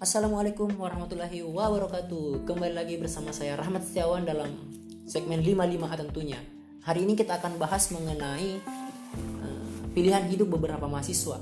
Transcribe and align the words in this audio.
Assalamualaikum 0.00 0.80
warahmatullahi 0.80 1.44
wabarakatuh 1.44 2.48
Kembali 2.48 2.72
lagi 2.72 2.96
bersama 2.96 3.36
saya 3.36 3.52
Rahmat 3.52 3.84
Setiawan 3.84 4.24
dalam 4.24 4.48
segmen 5.04 5.44
55 5.44 5.76
tentunya 6.00 6.40
Hari 6.88 7.04
ini 7.04 7.12
kita 7.12 7.36
akan 7.36 7.60
bahas 7.60 7.92
mengenai 7.92 8.64
uh, 9.44 9.60
pilihan 9.92 10.24
hidup 10.24 10.56
beberapa 10.56 10.88
mahasiswa 10.88 11.36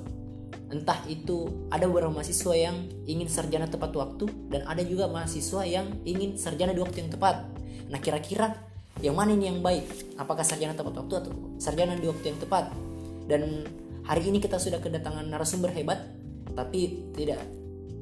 Entah 0.75 0.99
itu 1.07 1.71
ada 1.71 1.87
beberapa 1.87 2.11
mahasiswa 2.11 2.51
yang 2.59 2.83
ingin 3.07 3.31
sarjana 3.31 3.71
tepat 3.71 3.95
waktu 3.95 4.27
Dan 4.51 4.67
ada 4.67 4.83
juga 4.83 5.07
mahasiswa 5.07 5.63
yang 5.63 5.87
ingin 6.03 6.35
sarjana 6.35 6.75
di 6.75 6.83
waktu 6.83 7.07
yang 7.07 7.15
tepat 7.15 7.47
Nah 7.95 8.03
kira-kira 8.03 8.59
yang 8.99 9.15
mana 9.15 9.39
ini 9.39 9.55
yang 9.55 9.63
baik? 9.63 10.19
Apakah 10.19 10.43
sarjana 10.43 10.75
tepat 10.75 10.99
waktu 10.99 11.15
atau 11.15 11.31
sarjana 11.63 11.95
di 11.95 12.11
waktu 12.11 12.35
yang 12.35 12.43
tepat? 12.43 12.75
Dan 13.23 13.71
hari 14.03 14.27
ini 14.27 14.43
kita 14.43 14.59
sudah 14.59 14.83
kedatangan 14.83 15.31
narasumber 15.31 15.71
hebat 15.71 16.11
Tapi 16.59 17.15
tidak 17.15 17.58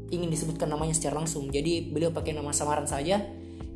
ingin 0.08 0.28
disebutkan 0.28 0.68
namanya 0.68 0.94
secara 0.94 1.18
langsung. 1.18 1.48
Jadi 1.48 1.90
beliau 1.90 2.10
pakai 2.10 2.32
nama 2.32 2.50
samaran 2.50 2.86
saja. 2.86 3.22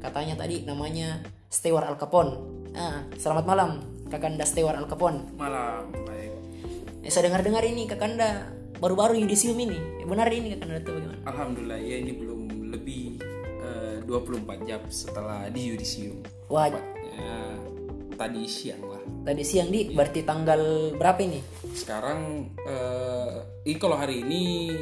Katanya 0.01 0.35
tadi 0.35 0.65
namanya 0.65 1.21
Stewart 1.47 1.85
Al 1.85 1.97
Capone. 1.97 2.33
Ah, 2.73 3.05
selamat 3.15 3.45
malam 3.45 3.71
Kakanda 4.09 4.47
Stewart 4.47 4.79
Al 4.79 4.87
Capone. 4.87 5.29
Malam, 5.37 5.91
baik. 6.07 6.33
Eh, 7.03 7.11
saya 7.11 7.29
dengar-dengar 7.29 7.61
ini 7.63 7.85
Kakanda 7.85 8.49
baru-baru 8.79 9.19
yudisium 9.19 9.59
ini. 9.59 9.77
Eh, 10.01 10.07
benar 10.09 10.31
ini 10.31 10.57
Kakanda 10.57 10.81
itu 10.81 10.91
bagaimana? 10.91 11.21
Alhamdulillah 11.27 11.81
ya 11.81 11.97
ini 12.01 12.13
belum 12.15 12.41
lebih 12.73 13.03
eh, 13.61 13.97
24 14.07 14.65
jam 14.65 14.81
setelah 14.89 15.51
di 15.51 15.69
yudisium. 15.69 16.23
Wah, 16.49 16.71
Ya, 17.11 17.53
tadi 18.17 18.49
siang 18.49 18.81
lah. 18.81 19.03
tadi 19.21 19.45
siang 19.45 19.69
di 19.69 19.93
berarti 19.93 20.25
tanggal 20.25 20.95
berapa 20.97 21.21
ini? 21.21 21.45
Sekarang 21.77 22.49
eh 22.65 23.37
ini 23.69 23.77
kalau 23.77 24.01
hari 24.01 24.25
ini 24.25 24.73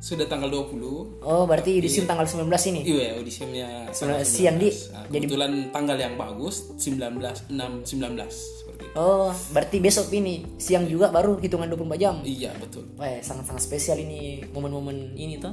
sudah 0.00 0.24
tanggal 0.24 0.48
20. 0.48 1.20
Oh, 1.20 1.44
berarti 1.44 1.76
yudisium 1.76 2.08
tanggal 2.08 2.24
19 2.24 2.48
ini. 2.72 2.80
Iya, 2.88 3.20
audisiumnya 3.20 3.68
tanggal 3.92 4.24
siang, 4.24 4.56
Di. 4.56 4.72
19. 4.72 4.96
Nah, 4.96 5.04
kebetulan 5.12 5.52
tanggal 5.68 5.96
yang 6.00 6.16
bagus 6.16 6.72
19 6.80 7.20
6 7.52 7.84
19 7.84 8.32
seperti 8.32 8.82
itu. 8.88 8.94
Oh, 8.96 9.28
berarti 9.52 9.76
besok 9.76 10.08
ini 10.16 10.56
siang 10.56 10.88
juga 10.88 11.12
baru 11.12 11.36
hitungan 11.36 11.68
24 11.68 12.00
jam. 12.00 12.16
Iya, 12.24 12.56
betul. 12.56 12.88
Wah, 12.96 13.20
sangat-sangat 13.20 13.60
spesial 13.60 14.00
ini 14.00 14.40
momen-momen 14.48 15.20
ini 15.20 15.36
tuh. 15.36 15.52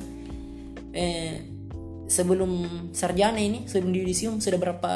Eh, 0.95 1.43
sebelum 2.07 2.51
sarjana 2.95 3.43
ini, 3.43 3.67
sebelum 3.67 3.91
di 3.91 3.99
yudisium 4.07 4.39
sudah 4.39 4.55
berapa 4.55 4.91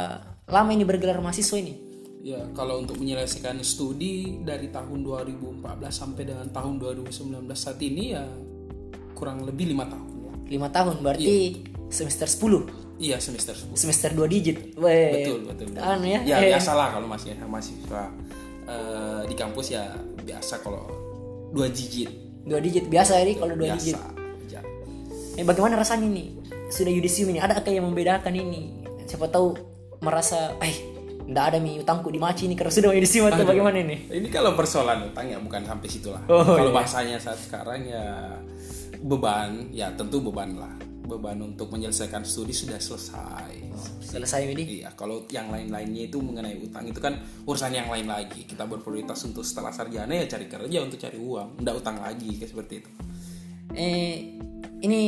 lama 0.48 0.72
ini 0.72 0.88
bergelar 0.88 1.20
mahasiswa 1.20 1.60
ini? 1.60 1.92
Ya, 2.22 2.40
kalau 2.54 2.80
untuk 2.80 3.02
menyelesaikan 3.02 3.60
studi 3.66 4.46
dari 4.46 4.70
tahun 4.70 5.02
2014 5.02 5.60
sampai 5.90 6.24
dengan 6.24 6.48
tahun 6.54 6.78
2019 6.78 7.50
saat 7.58 7.82
ini 7.82 8.14
ya 8.14 8.24
kurang 9.22 9.46
lebih 9.46 9.70
lima 9.70 9.86
tahun. 9.86 10.10
Lima 10.50 10.68
tahun, 10.74 11.06
berarti 11.06 11.62
semester 11.94 12.26
10 12.26 12.82
Iya 13.02 13.18
semester 13.18 13.54
10 13.58 13.74
semester 13.78 14.10
2 14.14 14.26
digit. 14.30 14.58
Weh, 14.78 15.26
Betul 15.26 15.40
betul. 15.50 15.66
betul. 15.74 15.82
Anu 15.82 16.06
ya. 16.06 16.20
Ya 16.26 16.38
eh, 16.42 16.54
biasa 16.54 16.72
lah 16.74 16.90
kalau 16.94 17.06
masih 17.10 17.34
mahasiswa 17.46 18.04
eh, 18.70 19.22
di 19.26 19.36
kampus 19.38 19.74
ya 19.74 19.90
biasa 20.22 20.62
kalau 20.62 20.86
dua 21.52 21.68
digit. 21.68 22.10
dua 22.42 22.58
digit 22.58 22.90
biasa 22.90 23.22
ini 23.22 23.38
kalau 23.38 23.54
dua 23.58 23.74
biasa. 23.74 23.82
digit. 23.82 23.98
Ya. 24.54 24.62
Eh, 25.38 25.46
bagaimana 25.46 25.82
rasanya 25.82 26.10
nih? 26.10 26.30
Sudah 26.72 26.94
yudisium 26.94 27.34
ini, 27.36 27.42
ada 27.44 27.58
kayak 27.60 27.84
yang 27.84 27.86
membedakan 27.90 28.32
ini? 28.32 28.86
Siapa 29.04 29.28
tahu 29.28 29.58
merasa, 30.00 30.56
eh, 30.64 30.78
ndak 31.28 31.44
ada 31.52 31.58
mi 31.60 31.82
utangku 31.82 32.08
di 32.14 32.22
maci 32.22 32.48
ini 32.48 32.56
karena 32.56 32.72
sudah 32.72 32.96
yudisium 32.96 33.28
atau 33.28 33.44
bagaimana 33.44 33.82
ini? 33.82 34.08
Ini 34.08 34.28
kalau 34.30 34.56
persoalan 34.56 35.10
utang 35.12 35.28
ya 35.28 35.42
bukan 35.42 35.66
sampai 35.68 35.88
situ 35.90 36.14
lah. 36.14 36.24
Oh, 36.32 36.46
kalau 36.46 36.72
iya. 36.72 36.78
bahasanya 36.78 37.18
saat 37.20 37.42
sekarang 37.44 37.84
ya 37.84 38.38
beban, 39.02 39.74
ya 39.74 39.90
tentu 39.98 40.22
beban 40.22 40.54
lah. 40.56 40.74
Beban 41.02 41.42
untuk 41.44 41.74
menyelesaikan 41.74 42.24
studi 42.24 42.56
sudah 42.56 42.80
selesai. 42.80 43.52
Selesai 44.00 44.48
ini? 44.48 44.80
Iya, 44.80 44.96
kalau 44.96 45.28
yang 45.28 45.52
lain-lainnya 45.52 46.08
itu 46.08 46.24
mengenai 46.24 46.56
utang 46.62 46.88
itu 46.88 47.04
kan 47.04 47.20
urusan 47.44 47.74
yang 47.74 47.92
lain 47.92 48.08
lagi. 48.08 48.48
Kita 48.48 48.64
berprioritas 48.64 49.20
untuk 49.28 49.44
setelah 49.44 49.76
sarjana 49.76 50.14
ya 50.16 50.24
cari 50.30 50.48
kerja 50.48 50.78
untuk 50.80 51.02
cari 51.02 51.20
uang, 51.20 51.60
ndak 51.60 51.76
utang 51.84 52.00
lagi 52.00 52.40
kayak 52.40 52.52
seperti 52.54 52.74
itu. 52.80 52.90
Eh, 53.76 54.16
ini 54.84 55.02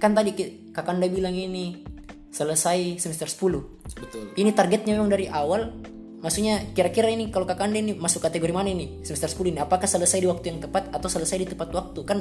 kan 0.00 0.16
tadi 0.16 0.34
Kakanda 0.72 1.04
bilang 1.08 1.36
ini 1.36 1.84
selesai 2.32 2.96
semester 2.96 3.28
10. 3.28 3.60
Betul. 3.92 4.24
Ini 4.34 4.50
targetnya 4.56 4.96
memang 4.96 5.12
dari 5.12 5.28
awal. 5.28 5.68
Maksudnya 6.22 6.72
kira-kira 6.72 7.10
ini 7.10 7.28
kalau 7.28 7.44
Kakanda 7.44 7.76
ini 7.76 7.92
masuk 7.98 8.24
kategori 8.24 8.54
mana 8.54 8.72
ini? 8.72 9.04
Semester 9.04 9.28
10 9.28 9.52
ini 9.52 9.58
apakah 9.60 9.84
selesai 9.84 10.22
di 10.22 10.28
waktu 10.30 10.54
yang 10.54 10.58
tepat 10.64 10.88
atau 10.94 11.08
selesai 11.12 11.36
di 11.44 11.46
tepat 11.50 11.68
waktu? 11.74 12.00
Kan 12.08 12.18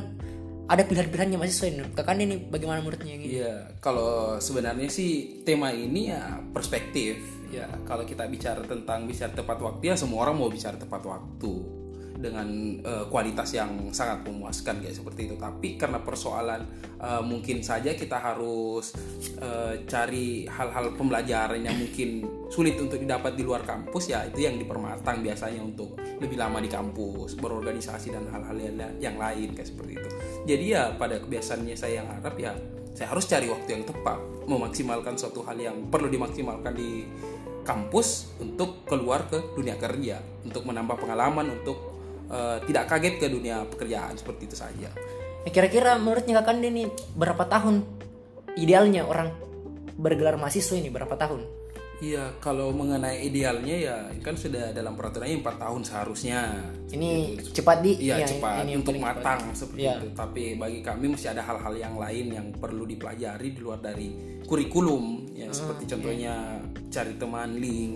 ada 0.68 0.84
pilihan-pilihannya 0.86 1.38
mahasiswa 1.38 1.68
ini. 1.72 1.82
Kakanda 1.96 2.22
ini 2.26 2.38
bagaimana 2.48 2.86
menurutnya 2.86 3.14
ini? 3.18 3.26
Iya, 3.42 3.76
kalau 3.82 4.38
sebenarnya 4.38 4.88
sih 4.92 5.42
tema 5.48 5.74
ini 5.74 6.14
ya 6.14 6.38
perspektif. 6.54 7.18
Ya, 7.52 7.68
kalau 7.84 8.08
kita 8.08 8.30
bicara 8.32 8.64
tentang 8.64 9.04
bicara 9.10 9.36
tepat 9.36 9.60
waktu 9.60 9.92
ya 9.92 9.96
semua 10.00 10.24
orang 10.24 10.40
mau 10.40 10.48
bicara 10.48 10.80
tepat 10.80 11.04
waktu 11.04 11.81
dengan 12.22 12.48
eh, 12.80 13.06
kualitas 13.10 13.50
yang 13.58 13.90
sangat 13.90 14.22
memuaskan 14.24 14.80
kayak 14.80 14.94
seperti 14.94 15.28
itu. 15.28 15.36
Tapi 15.36 15.76
karena 15.76 16.00
persoalan 16.00 16.62
eh, 17.02 17.24
mungkin 17.26 17.66
saja 17.66 17.98
kita 17.98 18.22
harus 18.22 18.94
eh, 19.42 19.82
cari 19.90 20.46
hal-hal 20.46 20.94
pembelajaran 20.96 21.60
yang 21.60 21.76
mungkin 21.76 22.24
sulit 22.54 22.78
untuk 22.78 23.02
didapat 23.02 23.34
di 23.34 23.44
luar 23.48 23.66
kampus 23.66 24.12
ya 24.12 24.28
itu 24.28 24.44
yang 24.44 24.60
dipermatang 24.60 25.24
biasanya 25.24 25.64
untuk 25.64 25.98
lebih 26.22 26.38
lama 26.38 26.62
di 26.62 26.70
kampus, 26.70 27.40
berorganisasi 27.42 28.14
dan 28.14 28.30
hal-hal 28.30 28.58
yang 29.02 29.18
lain 29.18 29.58
kayak 29.58 29.68
seperti 29.68 29.98
itu. 29.98 30.10
Jadi 30.46 30.66
ya 30.78 30.94
pada 30.94 31.18
kebiasaannya 31.18 31.74
saya 31.74 32.04
yang 32.04 32.08
harap 32.12 32.36
ya 32.38 32.54
saya 32.92 33.08
harus 33.18 33.26
cari 33.26 33.48
waktu 33.48 33.82
yang 33.82 33.84
tepat, 33.88 34.20
memaksimalkan 34.52 35.16
suatu 35.16 35.42
hal 35.48 35.56
yang 35.56 35.88
perlu 35.88 36.12
dimaksimalkan 36.12 36.76
di 36.76 37.08
kampus 37.64 38.36
untuk 38.42 38.84
keluar 38.90 39.30
ke 39.32 39.56
dunia 39.56 39.78
kerja, 39.80 40.20
untuk 40.44 40.68
menambah 40.68 40.98
pengalaman, 41.00 41.62
untuk 41.62 41.91
eh, 42.32 42.58
tidak 42.64 42.88
kaget 42.88 43.16
ke 43.18 43.28
dunia 43.28 43.68
pekerjaan 43.68 44.16
seperti 44.16 44.48
itu 44.48 44.56
saja. 44.56 44.90
Eh, 45.44 45.52
Kira-kira 45.52 45.96
menurutnya 45.96 46.40
Kakanda 46.40 46.66
ini 46.66 46.88
berapa 47.14 47.44
tahun 47.44 47.84
idealnya 48.56 49.04
orang 49.04 49.32
bergelar 49.94 50.36
mahasiswa 50.36 50.74
ini 50.74 50.88
berapa 50.88 51.14
tahun? 51.14 51.44
Iya, 52.02 52.34
kalau 52.42 52.74
mengenai 52.74 53.22
idealnya 53.22 53.78
ya 53.78 53.96
kan 54.26 54.34
sudah 54.34 54.74
dalam 54.74 54.98
peraturannya 54.98 55.38
4 55.38 55.62
tahun 55.62 55.82
seharusnya. 55.86 56.40
Ini 56.90 57.38
cepat 57.46 57.78
di 57.80 57.94
Iya 58.02 58.26
ya, 58.26 58.28
cepat 58.28 58.66
ini 58.66 58.74
untuk 58.74 58.98
paling 58.98 59.06
cepat. 59.06 59.16
matang 59.22 59.42
seperti 59.54 59.82
Iya. 59.86 59.94
itu. 59.94 60.08
Tapi 60.18 60.44
bagi 60.58 60.80
kami 60.82 61.06
masih 61.14 61.30
ada 61.30 61.46
hal-hal 61.46 61.74
yang 61.78 61.96
lain 61.96 62.26
yang 62.34 62.48
perlu 62.58 62.90
dipelajari 62.90 63.54
di 63.54 63.60
luar 63.62 63.78
dari 63.78 64.10
kurikulum. 64.42 65.30
Ya 65.38 65.46
Ah, 65.46 65.54
seperti 65.54 65.84
contohnya 65.86 66.34
cari 66.90 67.14
teman, 67.16 67.62
link, 67.62 67.94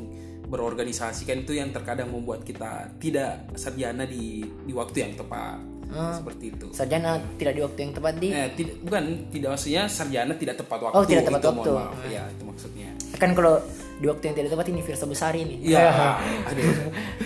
berorganisasi 0.56 1.28
kan 1.28 1.44
itu 1.44 1.54
yang 1.54 1.70
terkadang 1.70 2.08
membuat 2.08 2.42
kita 2.42 2.96
tidak 2.98 3.52
sarjana 3.54 4.08
di 4.08 4.40
di 4.42 4.72
waktu 4.72 4.98
yang 5.04 5.14
tepat. 5.14 5.60
Ah. 5.86 6.18
Seperti 6.18 6.50
itu. 6.50 6.66
Sarjana 6.74 7.22
tidak 7.38 7.54
di 7.54 7.62
waktu 7.62 7.80
yang 7.84 7.94
tepat 7.94 8.14
di 8.18 8.28
Eh, 8.32 8.50
tidak, 8.58 8.76
bukan 8.82 9.04
tidak 9.30 9.50
maksudnya 9.54 9.84
sarjana 9.86 10.34
tidak 10.34 10.56
tepat 10.58 10.80
waktu. 10.82 10.96
Oh, 10.98 11.04
tidak 11.06 11.24
tepat 11.30 11.42
itu, 11.44 11.50
waktu. 11.54 11.72
Maaf. 11.72 11.94
Ya, 12.10 12.24
itu 12.32 12.44
maksudnya. 12.44 12.90
kan 13.16 13.32
kalau 13.32 13.64
di 13.96 14.06
waktu 14.12 14.24
yang 14.28 14.36
tidak 14.36 14.50
tepat 14.52 14.68
ini 14.74 14.82
Firsa 14.82 15.06
Besari 15.06 15.40
ini. 15.46 15.56
Iya. 15.62 15.88
aduh. 16.50 16.64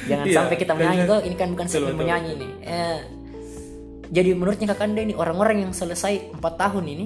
Jangan 0.05 0.25
Iya. 0.27 0.35
sampai 0.35 0.55
kita 0.57 0.73
menyanyi 0.75 1.01
tuh 1.07 1.19
ini 1.23 1.35
kan 1.37 1.47
bukan 1.55 1.65
betul, 1.65 1.93
menyanyi 1.95 2.31
nih. 2.35 2.51
Eh, 2.67 2.99
jadi 4.09 4.29
menurutnya 4.33 4.67
Kakanda 4.73 5.01
ini 5.01 5.13
orang-orang 5.13 5.69
yang 5.69 5.71
selesai 5.71 6.33
4 6.35 6.41
tahun 6.41 6.85
ini 6.89 7.05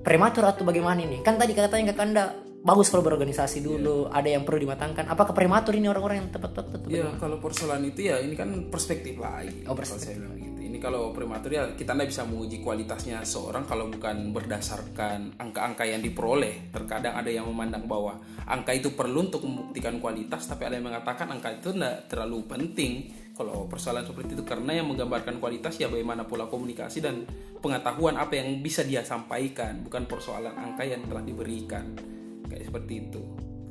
prematur 0.00 0.44
atau 0.48 0.64
bagaimana 0.64 1.00
ini? 1.00 1.20
Kan 1.20 1.36
tadi 1.36 1.52
katanya 1.52 1.92
Kakanda 1.92 2.34
bagus 2.60 2.92
kalau 2.92 3.00
berorganisasi 3.00 3.64
dulu, 3.64 4.12
ada 4.12 4.28
yang 4.28 4.44
perlu 4.44 4.68
dimatangkan. 4.68 5.08
Apakah 5.08 5.32
prematur 5.32 5.72
ini 5.76 5.88
orang-orang 5.88 6.24
yang 6.24 6.30
tepat 6.32 6.60
waktu 6.60 6.76
atau 6.76 6.88
Iya, 6.92 7.08
kalau 7.16 7.40
persoalan 7.40 7.88
itu 7.88 8.12
ya 8.12 8.20
ini 8.20 8.36
kan 8.36 8.68
perspektif 8.68 9.16
lagi. 9.16 9.64
Oh, 9.64 9.72
Kalau 9.72 9.96
saya 9.96 10.20
bilang 10.20 10.36
gitu. 10.36 10.60
Ini 10.60 10.78
kalau 10.78 11.10
prematur 11.10 11.50
ya 11.50 11.64
kita 11.74 11.98
nggak 11.98 12.08
bisa 12.14 12.22
menguji 12.28 12.62
kualitasnya 12.62 13.26
seorang 13.26 13.66
kalau 13.66 13.90
bukan 13.90 14.30
berdasarkan 14.30 15.34
angka-angka 15.40 15.82
yang 15.88 15.98
diperoleh. 16.04 16.70
Terkadang 16.70 17.18
ada 17.18 17.26
yang 17.26 17.48
memandang 17.48 17.90
bahwa 17.90 18.20
angka 18.46 18.76
itu 18.76 18.94
perlu 18.94 19.26
untuk 19.26 19.42
membuktikan 19.42 19.98
kualitas, 19.98 20.46
tapi 20.46 20.68
ada 20.68 20.78
yang 20.78 20.86
mengatakan 20.86 21.26
angka 21.32 21.58
itu 21.58 21.74
tidak 21.74 22.06
terlalu 22.06 22.46
penting. 22.46 22.92
Kalau 23.34 23.64
persoalan 23.66 24.04
seperti 24.04 24.36
itu 24.36 24.44
karena 24.44 24.76
yang 24.76 24.86
menggambarkan 24.92 25.40
kualitas 25.40 25.80
ya 25.80 25.88
bagaimana 25.88 26.28
pola 26.28 26.44
komunikasi 26.44 27.00
dan 27.00 27.24
pengetahuan 27.64 28.20
apa 28.20 28.36
yang 28.36 28.60
bisa 28.60 28.84
dia 28.84 29.00
sampaikan, 29.00 29.80
bukan 29.80 30.04
persoalan 30.04 30.52
angka 30.54 30.84
yang 30.84 31.00
telah 31.08 31.24
diberikan. 31.24 32.19
Kayak 32.50 32.66
seperti 32.66 32.92
itu. 33.06 33.22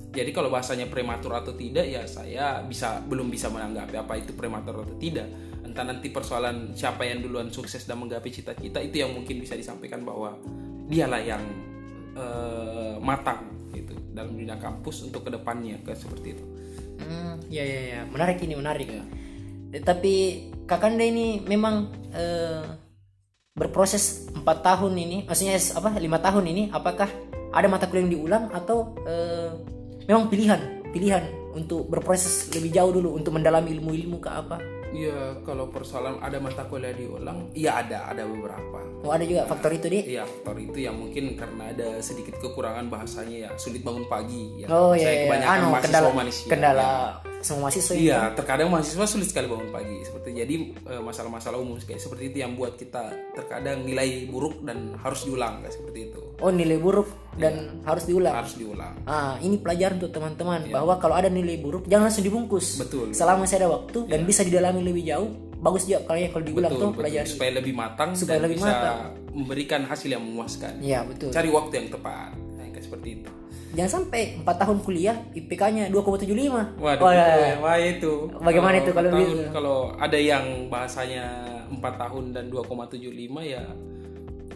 Jadi 0.09 0.31
kalau 0.33 0.49
bahasanya 0.49 0.89
prematur 0.89 1.37
atau 1.37 1.53
tidak 1.53 1.85
ya 1.85 2.01
saya 2.09 2.65
bisa 2.65 2.97
belum 3.05 3.29
bisa 3.29 3.45
menanggapi 3.53 3.93
apa 3.93 4.17
itu 4.17 4.33
prematur 4.33 4.81
atau 4.81 4.97
tidak. 4.97 5.29
Entah 5.61 5.85
nanti 5.85 6.09
persoalan 6.09 6.73
siapa 6.73 7.05
yang 7.05 7.21
duluan 7.21 7.53
sukses 7.53 7.85
dan 7.85 8.01
menggapai 8.01 8.33
cita-cita 8.33 8.81
itu 8.81 9.05
yang 9.05 9.13
mungkin 9.13 9.37
bisa 9.37 9.53
disampaikan 9.53 10.01
bahwa 10.01 10.33
dialah 10.89 11.21
yang 11.21 11.43
eh, 12.17 12.97
matang 12.97 13.53
gitu 13.69 13.93
dalam 14.09 14.33
dunia 14.33 14.57
kampus 14.57 15.05
untuk 15.05 15.29
ke 15.29 15.37
depannya 15.37 15.77
kayak 15.85 15.99
seperti 16.01 16.27
itu. 16.33 16.43
Hmm, 16.99 17.37
ya 17.47 17.61
ya 17.61 17.81
ya, 17.85 18.01
menarik 18.09 18.41
ini 18.41 18.57
menarik. 18.57 18.89
Eh, 18.89 19.81
Tapi 19.85 20.13
Kakanda 20.65 21.05
ini 21.05 21.45
memang 21.45 21.85
eh, 22.09 22.65
berproses 23.53 24.25
empat 24.33 24.65
tahun 24.65 24.93
ini 24.97 25.17
maksudnya 25.29 25.59
apa 25.75 25.99
lima 26.01 26.17
tahun 26.17 26.45
ini 26.49 26.63
apakah 26.71 27.28
ada 27.49 27.67
mata 27.69 27.85
kuliah 27.89 28.05
yang 28.05 28.13
diulang 28.13 28.43
atau 28.53 28.93
eh, 29.05 29.49
memang 30.05 30.29
pilihan 30.29 30.61
pilihan 30.89 31.23
untuk 31.53 31.89
berproses 31.89 32.49
lebih 32.53 32.69
jauh 32.73 32.91
dulu 32.93 33.17
untuk 33.17 33.33
mendalami 33.33 33.73
ilmu-ilmu 33.77 34.21
ke 34.21 34.29
apa 34.29 34.57
Ya 34.89 35.37
kalau 35.45 35.69
persoalan 35.69 36.17
ada 36.17 36.41
mata 36.41 36.65
kuliah 36.65 36.89
diulang, 36.89 37.53
iya 37.53 37.77
ada, 37.85 38.09
ada 38.09 38.25
beberapa. 38.25 38.81
oh 39.05 39.13
ada 39.13 39.21
juga 39.21 39.45
faktor 39.45 39.77
itu 39.77 39.85
di 39.85 40.17
Iya 40.17 40.25
faktor 40.25 40.57
itu 40.57 40.81
yang 40.81 40.97
mungkin 40.97 41.37
karena 41.37 41.69
ada 41.69 42.01
sedikit 42.01 42.33
kekurangan 42.41 42.89
bahasanya 42.89 43.37
ya 43.45 43.49
sulit 43.53 43.85
bangun 43.85 44.09
pagi. 44.09 44.65
Ya. 44.65 44.67
oh 44.73 44.97
Saya 44.97 45.05
iya 45.05 45.09
iya 45.13 45.21
kebanyakan 45.29 45.53
anu 45.53 45.65
mahasiswa 45.69 45.85
kendala 45.85 46.09
manusia. 46.09 46.47
kendala 46.49 46.89
semua 47.39 47.65
mahasiswa 47.65 47.93
itu. 47.93 48.03
Iya, 48.05 48.33
terkadang 48.33 48.67
mahasiswa 48.67 49.05
sulit 49.05 49.27
sekali 49.27 49.47
bangun 49.47 49.69
pagi. 49.69 49.97
Seperti 50.01 50.29
jadi 50.33 50.55
eh, 50.85 50.99
masalah-masalah 50.99 51.55
umum 51.55 51.75
kayak 51.77 51.97
seperti 51.97 52.29
itu 52.29 52.37
yang 52.39 52.53
buat 52.53 52.75
kita 52.75 53.15
terkadang 53.31 53.83
nilai 53.83 54.27
buruk 54.27 54.59
dan 54.61 54.95
harus 54.97 55.23
diulang 55.23 55.59
kayak 55.59 55.71
seperti 55.71 55.99
itu. 56.07 56.21
oh 56.39 56.51
nilai 56.51 56.75
buruk 56.75 57.07
dan 57.35 57.83
harus 57.83 58.03
diulang 58.03 58.31
Harus 58.33 58.55
diulang. 58.55 58.95
Ah, 59.03 59.35
ini 59.39 59.55
pelajaran 59.55 59.97
untuk 59.97 60.11
teman-teman 60.13 60.67
bahwa 60.69 60.95
kalau 60.95 61.15
ada 61.15 61.27
nilai 61.27 61.55
buruk 61.55 61.83
jangan 61.85 62.07
langsung 62.07 62.23
dibungkus. 62.23 62.75
Iya. 62.75 62.79
Betul. 62.83 63.07
Selama 63.11 63.43
masih 63.43 63.57
ada 63.57 63.67
waktu 63.69 63.99
dan 64.05 64.19
bisa 64.23 64.41
didalami 64.43 64.79
lebih 64.81 65.03
jauh, 65.05 65.29
bagus 65.57 65.83
juga 65.83 66.03
kalau 66.05 66.19
kalau 66.29 66.43
diulang 66.43 66.71
tuh 66.71 66.75
Betul, 66.75 66.87
betul. 66.89 66.99
pelajaran. 67.03 67.27
supaya 67.27 67.51
lebih 67.55 67.73
matang 67.73 68.09
Supaya 68.15 68.35
dan 68.35 68.43
lebih 68.47 68.57
bisa 68.57 68.71
matang. 68.71 68.99
memberikan 69.29 69.81
hasil 69.83 70.09
yang 70.09 70.23
memuaskan. 70.23 70.73
Iya 70.79 70.99
betul. 71.03 71.29
Cari 71.29 71.49
waktu 71.49 71.73
yang 71.75 71.87
tepat. 71.89 72.31
Nah, 72.55 72.67
kayak 72.69 72.83
seperti 72.83 73.07
itu. 73.15 73.29
Jangan 73.69 73.91
sampai 74.01 74.41
4 74.41 74.61
tahun 74.65 74.77
kuliah 74.81 75.15
IPK-nya 75.37 75.93
2,75. 75.93 76.81
Waduh, 76.81 77.03
Wah, 77.05 77.13
itu 77.13 77.39
ya, 77.45 77.55
wah 77.61 77.77
itu. 77.77 78.13
Bagaimana 78.41 78.75
itu 78.81 78.91
kalau 78.91 79.09
tahun, 79.13 79.19
begitu? 79.21 79.41
Kalau 79.53 79.77
ada 80.01 80.17
yang 80.17 80.45
bahasanya 80.73 81.25
4 81.69 81.77
tahun 82.01 82.23
dan 82.33 82.45
2,75 82.49 83.45
ya 83.45 83.63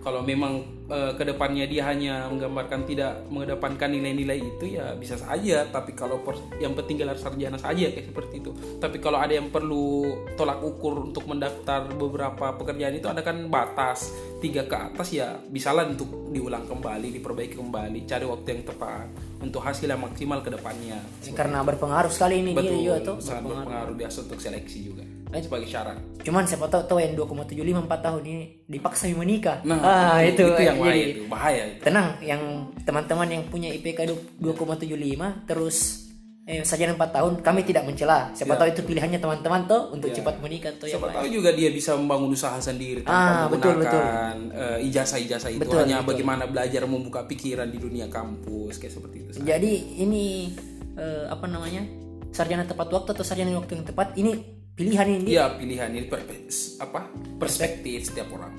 kalau 0.03 0.19
memang 0.19 0.59
eh, 0.91 1.15
ke 1.15 1.23
depannya 1.23 1.63
dia 1.63 1.87
hanya 1.87 2.27
menggambarkan 2.27 2.83
tidak 2.83 3.23
mengedepankan 3.31 3.87
nilai-nilai 3.87 4.37
itu 4.43 4.75
ya 4.75 4.91
bisa 4.93 5.15
saja. 5.15 5.63
Tapi 5.71 5.95
kalau 5.95 6.19
per- 6.21 6.59
yang 6.59 6.75
penting 6.75 6.99
gelar 6.99 7.15
sarjana 7.15 7.55
saja 7.55 7.87
kayak 7.87 8.11
seperti 8.11 8.43
itu. 8.43 8.51
Tapi 8.83 8.99
kalau 8.99 9.17
ada 9.17 9.31
yang 9.31 9.47
perlu 9.47 10.03
tolak 10.35 10.59
ukur 10.59 11.07
untuk 11.07 11.23
mendaftar 11.23 11.87
beberapa 11.95 12.51
pekerjaan 12.59 12.99
itu 12.99 13.07
ada 13.07 13.23
kan 13.23 13.47
batas 13.47 14.11
tiga 14.43 14.67
ke 14.67 14.75
atas 14.75 15.07
ya 15.15 15.39
bisalah 15.47 15.87
untuk 15.87 16.27
diulang 16.35 16.67
kembali 16.67 17.15
diperbaiki 17.15 17.55
kembali 17.55 18.03
cari 18.03 18.27
waktu 18.27 18.47
yang 18.51 18.63
tepat 18.67 19.07
untuk 19.39 19.63
hasil 19.63 19.87
yang 19.87 20.03
maksimal 20.03 20.43
ke 20.43 20.51
depannya 20.51 20.99
karena 21.31 21.63
berpengaruh 21.63 22.11
sekali 22.11 22.43
ini 22.43 22.51
Betul, 22.51 22.75
dia 22.75 22.99
juga 22.99 22.99
tuh. 23.07 23.17
sangat 23.23 23.43
berpengaruh 23.47 23.95
biasa 23.95 24.17
untuk 24.27 24.39
seleksi 24.43 24.79
juga 24.83 25.05
Eh. 25.35 25.41
sebagai 25.41 25.65
syarat. 25.65 25.97
Cuman 26.19 26.43
siapa 26.43 26.65
tahu 26.65 26.83
tahu 26.85 26.99
yang 26.99 27.13
2,75 27.13 27.49
4 27.81 27.99
tahun 27.99 28.21
ini 28.23 28.43
dipaksa 28.63 29.09
menikah. 29.09 29.59
Nah, 29.63 29.79
ah, 29.79 30.17
itu, 30.19 30.39
itu, 30.39 30.43
itu 30.47 30.61
yang 30.61 30.75
jadi- 30.75 30.83
bahaya 30.83 31.05
itu, 31.05 31.21
bahaya 31.27 31.63
itu. 31.67 31.81
tenang 31.81 32.07
yang 32.19 32.41
teman-teman 32.79 33.27
yang 33.29 33.43
punya 33.45 33.69
IPK 33.69 33.99
du- 34.05 34.23
2,75 34.39 35.43
terus 35.43 36.05
eh, 36.43 36.59
sarjana 36.61 36.91
4 36.91 37.07
tahun 37.09 37.33
kami 37.39 37.63
tidak 37.63 37.83
mencela 37.83 38.27
siapa 38.31 38.53
tahu 38.53 38.67
itu 38.67 38.83
pilihannya 38.83 39.15
teman-teman 39.15 39.63
tuh 39.63 39.95
untuk 39.95 40.11
cepat 40.11 40.37
menikah 40.37 40.75
tuh 40.75 40.85
ya 40.85 40.99
Siapa 40.99 41.07
tahu 41.09 41.31
juga 41.31 41.49
dia 41.49 41.71
bisa 41.71 41.95
membangun 41.95 42.29
usaha 42.29 42.59
sendiri 42.59 42.99
Ah, 43.03 43.47
tanpa 43.47 43.55
betul, 43.55 43.79
menggunakan 43.79 44.35
eh, 44.51 44.77
ijazah-ijazah 44.83 45.49
itu 45.49 45.63
Betul, 45.63 45.79
hanya 45.81 46.03
betul. 46.03 46.09
bagaimana 46.11 46.43
belajar 46.43 46.83
membuka 46.83 47.23
pikiran 47.23 47.71
di 47.71 47.79
dunia 47.79 48.07
kampus 48.07 48.75
kayak 48.75 48.91
seperti 48.91 49.17
itu. 49.23 49.39
jadi 49.39 49.71
ini 49.97 50.51
eh, 50.93 51.25
apa 51.25 51.47
namanya 51.47 51.87
sarjana 52.29 52.67
tepat 52.67 52.91
waktu 52.91 53.09
atau 53.09 53.23
sarjana 53.23 53.55
waktu 53.55 53.71
yang 53.73 53.85
tepat 53.85 54.11
ini 54.15 54.31
pilihan 54.73 55.07
ini 55.07 55.27
Iya 55.29 55.53
pilihan 55.53 55.89
ini 55.89 56.05
perpe- 56.07 56.49
apa 56.79 57.05
perspektif 57.37 58.03
setiap 58.03 58.29
orang. 58.31 58.53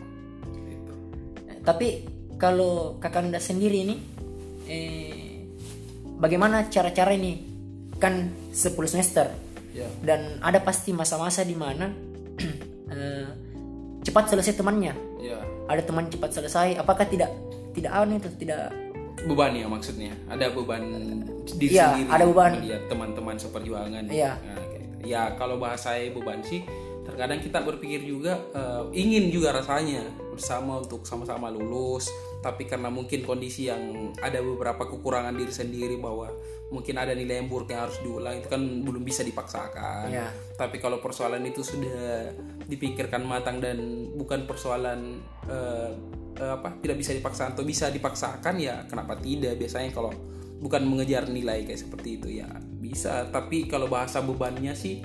Gitu. 0.65 0.93
tapi 1.61 1.89
kalau 2.37 2.99
kakanda 2.99 3.39
sendiri 3.39 3.83
ini 3.83 3.97
eh, 4.65 5.43
bagaimana 6.17 6.69
cara-cara 6.69 7.13
ini 7.13 7.33
kan 7.97 8.15
10 8.51 8.75
semester 8.87 9.29
Ya. 9.75 9.91
dan 10.01 10.39
ada 10.39 10.63
pasti 10.63 10.95
masa-masa 10.95 11.43
di 11.43 11.59
mana 11.59 11.91
eh, 12.95 13.27
cepat 14.01 14.31
selesai 14.31 14.55
temannya 14.55 14.95
Ya. 15.19 15.43
ada 15.67 15.83
teman 15.83 16.07
cepat 16.07 16.31
selesai 16.33 16.79
apakah 16.79 17.03
tidak 17.05 17.35
tidak 17.73 17.91
anu 17.91 18.17
itu 18.17 18.31
tidak 18.37 18.71
Beban 19.25 19.57
ya 19.57 19.65
maksudnya. 19.65 20.13
Ada 20.29 20.53
beban 20.53 20.85
diri 21.49 21.73
Iya, 21.73 21.97
sendiri. 21.97 22.11
ada 22.13 22.25
beban. 22.29 22.53
Melihat 22.61 22.83
teman-teman 22.87 23.37
seperjuangan. 23.41 24.05
Iya. 24.07 24.37
Nah. 24.37 24.64
Ya 25.05 25.37
kalau 25.37 25.61
bahasa 25.61 25.95
saya 25.95 26.11
beban 26.11 26.41
sih 26.41 26.65
terkadang 27.05 27.45
kita 27.45 27.61
berpikir 27.61 28.01
juga 28.01 28.41
eh, 28.57 28.85
ingin 28.97 29.29
juga 29.29 29.53
rasanya 29.53 30.09
bersama 30.33 30.81
untuk 30.81 31.05
sama-sama 31.05 31.53
lulus. 31.53 32.09
Tapi 32.41 32.69
karena 32.69 32.93
mungkin 32.93 33.25
kondisi 33.25 33.69
yang 33.73 34.13
ada 34.21 34.41
beberapa 34.41 34.85
kekurangan 34.89 35.33
diri 35.33 35.53
sendiri 35.53 35.97
bahwa 35.97 36.29
mungkin 36.69 36.99
ada 36.99 37.15
nilai 37.15 37.41
yang 37.41 37.49
buruk 37.49 37.71
yang 37.71 37.87
harus 37.89 38.03
diulang 38.03 38.41
itu 38.41 38.49
kan 38.51 38.61
belum 38.61 39.01
bisa 39.07 39.23
dipaksakan. 39.23 40.11
Iya. 40.11 40.29
tapi 40.55 40.79
kalau 40.83 40.99
persoalan 40.99 41.43
itu 41.47 41.63
sudah 41.63 42.31
dipikirkan 42.67 43.23
matang 43.27 43.63
dan 43.63 44.11
bukan 44.19 44.45
persoalan 44.45 45.23
eh, 45.47 45.91
eh, 46.41 46.53
apa 46.53 46.79
tidak 46.83 46.99
bisa 46.99 47.13
dipaksakan 47.15 47.55
atau 47.55 47.65
bisa 47.65 47.89
dipaksakan 47.95 48.55
ya 48.59 48.83
kenapa 48.91 49.17
tidak? 49.23 49.55
Biasanya 49.57 49.95
kalau 49.95 50.11
bukan 50.59 50.83
mengejar 50.89 51.29
nilai 51.31 51.63
kayak 51.69 51.81
seperti 51.81 52.21
itu 52.21 52.29
ya 52.41 52.49
bisa. 52.85 53.25
Tapi 53.33 53.65
kalau 53.65 53.89
bahasa 53.89 54.21
bebannya 54.21 54.77
sih 54.77 55.01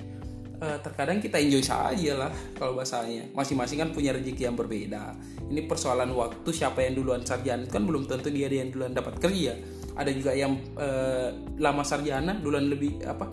eh, 0.60 0.78
terkadang 0.84 1.24
kita 1.24 1.40
enjoy 1.40 1.64
saja 1.64 2.28
lah 2.28 2.32
kalau 2.60 2.76
bahasanya. 2.76 3.32
Masing-masing 3.32 3.80
kan 3.80 3.90
punya 3.96 4.12
rezeki 4.12 4.52
yang 4.52 4.60
berbeda. 4.60 5.16
Ini 5.48 5.64
persoalan 5.64 6.12
waktu 6.12 6.50
siapa 6.52 6.84
yang 6.84 7.00
duluan 7.00 7.24
sarjana. 7.24 7.64
Kan 7.72 7.88
belum 7.88 8.04
tentu 8.12 8.28
dia 8.28 8.52
yang 8.52 8.76
duluan 8.76 8.92
dapat 8.92 9.16
kerja. 9.24 9.56
Ada 9.96 10.12
juga 10.12 10.36
yang 10.36 10.60
eh, 10.76 11.32
lama 11.56 11.84
sarjana 11.88 12.36
duluan 12.36 12.68
lebih 12.68 13.00
apa 13.08 13.26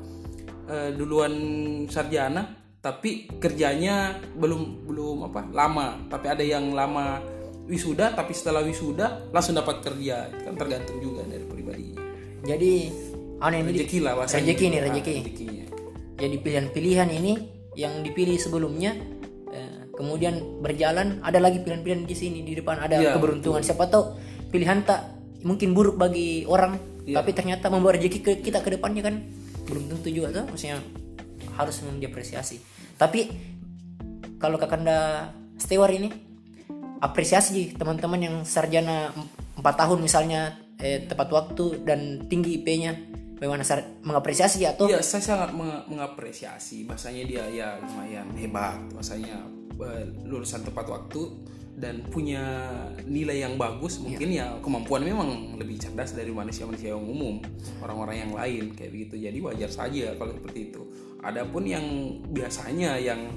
eh, 0.71 0.91
duluan 0.95 1.35
sarjana 1.91 2.63
tapi 2.79 3.27
kerjanya 3.43 4.23
belum 4.39 4.87
belum 4.87 5.27
apa 5.27 5.51
lama. 5.51 6.07
Tapi 6.07 6.27
ada 6.31 6.47
yang 6.47 6.71
lama 6.71 7.19
wisuda 7.67 8.15
tapi 8.15 8.31
setelah 8.31 8.63
wisuda 8.63 9.35
langsung 9.35 9.59
dapat 9.59 9.83
kerja. 9.83 10.31
Kan 10.47 10.55
tergantung 10.55 11.03
juga 11.03 11.27
dari 11.27 11.43
pribadinya. 11.43 12.07
Jadi 12.47 12.73
anu 13.39 13.55
ini 13.59 13.71
rezeki 13.75 13.99
lah 14.01 14.13
bahasanya. 14.15 14.41
rezeki 14.43 14.65
nih 14.65 14.79
Ah, 14.79 14.85
rezeki 14.87 15.13
rezekinya. 15.15 15.65
jadi 16.17 16.37
pilihan-pilihan 16.39 17.09
ini 17.13 17.33
yang 17.75 18.01
dipilih 18.01 18.37
sebelumnya 18.37 18.97
eh, 19.49 19.93
kemudian 19.93 20.35
berjalan 20.59 21.21
ada 21.21 21.37
lagi 21.37 21.61
pilihan-pilihan 21.61 22.03
di 22.03 22.15
sini 22.15 22.41
di 22.41 22.55
depan 22.55 22.79
ada 22.79 22.97
Iya, 22.97 23.13
keberuntungan. 23.13 23.61
siapa 23.61 23.87
tahu 23.87 24.17
pilihan 24.49 24.81
tak 24.83 25.01
mungkin 25.43 25.73
buruk 25.73 25.97
bagi 25.97 26.43
orang 26.45 26.81
Iya. 27.03 27.21
tapi 27.21 27.31
ternyata 27.31 27.69
membawa 27.69 27.95
rezeki 27.95 28.19
ke 28.19 28.33
kita 28.41 28.59
ke 28.61 28.73
depannya 28.73 28.99
kan. 29.01 29.15
Belum 29.65 29.87
tentu 29.89 30.09
juga 30.09 30.31
tuh 30.33 30.45
maksudnya 30.47 30.79
harus 31.53 31.77
diapresiasi 31.81 32.57
tapi 32.95 33.29
kalau 34.37 34.57
kakanda 34.57 35.29
steward 35.57 35.93
ini 35.95 36.09
apresiasi 36.99 37.73
teman-teman 37.73 38.21
yang 38.21 38.37
sarjana 38.43 39.13
4 39.55 39.65
tahun 39.77 39.99
misalnya 40.01 40.41
eh, 40.77 41.03
tepat 41.03 41.29
waktu 41.29 41.83
dan 41.83 42.01
tinggi 42.27 42.59
IP-nya 42.59 42.93
bagaimana 43.37 43.63
mengapresiasi 44.03 44.65
atau 44.65 44.89
Iya, 44.89 45.01
saya 45.05 45.23
sangat 45.23 45.53
meng- 45.53 45.85
mengapresiasi. 45.89 46.89
Bahasanya 46.89 47.23
dia 47.29 47.45
ya 47.53 47.69
lumayan 47.79 48.33
hebat. 48.35 48.81
Bahasanya 48.93 49.37
eh, 49.77 50.05
lulusan 50.25 50.65
tepat 50.65 50.89
waktu 50.89 51.23
dan 51.77 52.01
punya 52.09 52.41
nilai 53.05 53.45
yang 53.45 53.61
bagus. 53.61 54.01
Mungkin 54.01 54.33
ya 54.33 54.57
kemampuan 54.65 55.05
memang 55.05 55.61
lebih 55.61 55.77
cerdas 55.77 56.17
dari 56.17 56.33
manusia-manusia 56.33 56.97
yang 56.97 57.05
umum, 57.05 57.37
orang-orang 57.85 58.25
yang 58.25 58.33
lain 58.33 58.73
kayak 58.73 58.91
begitu. 58.97 59.21
Jadi 59.21 59.39
wajar 59.45 59.69
saja 59.69 60.17
kalau 60.17 60.33
seperti 60.33 60.73
itu. 60.73 60.83
Adapun 61.21 61.69
yang 61.69 61.85
biasanya 62.33 62.97
yang 62.97 63.29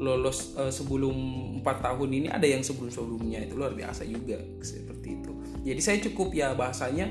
lolos 0.00 0.56
eh, 0.56 0.72
sebelum 0.72 1.14
empat 1.60 1.84
tahun 1.84 2.08
ini 2.10 2.28
ada 2.32 2.48
yang 2.48 2.64
sebelum-sebelumnya 2.64 3.44
itu 3.44 3.54
luar 3.54 3.76
biasa 3.76 4.08
juga 4.08 4.40
seperti 4.64 5.20
itu. 5.20 5.32
Jadi 5.62 5.80
saya 5.84 5.98
cukup 6.02 6.32
ya 6.34 6.56
bahasanya 6.56 7.06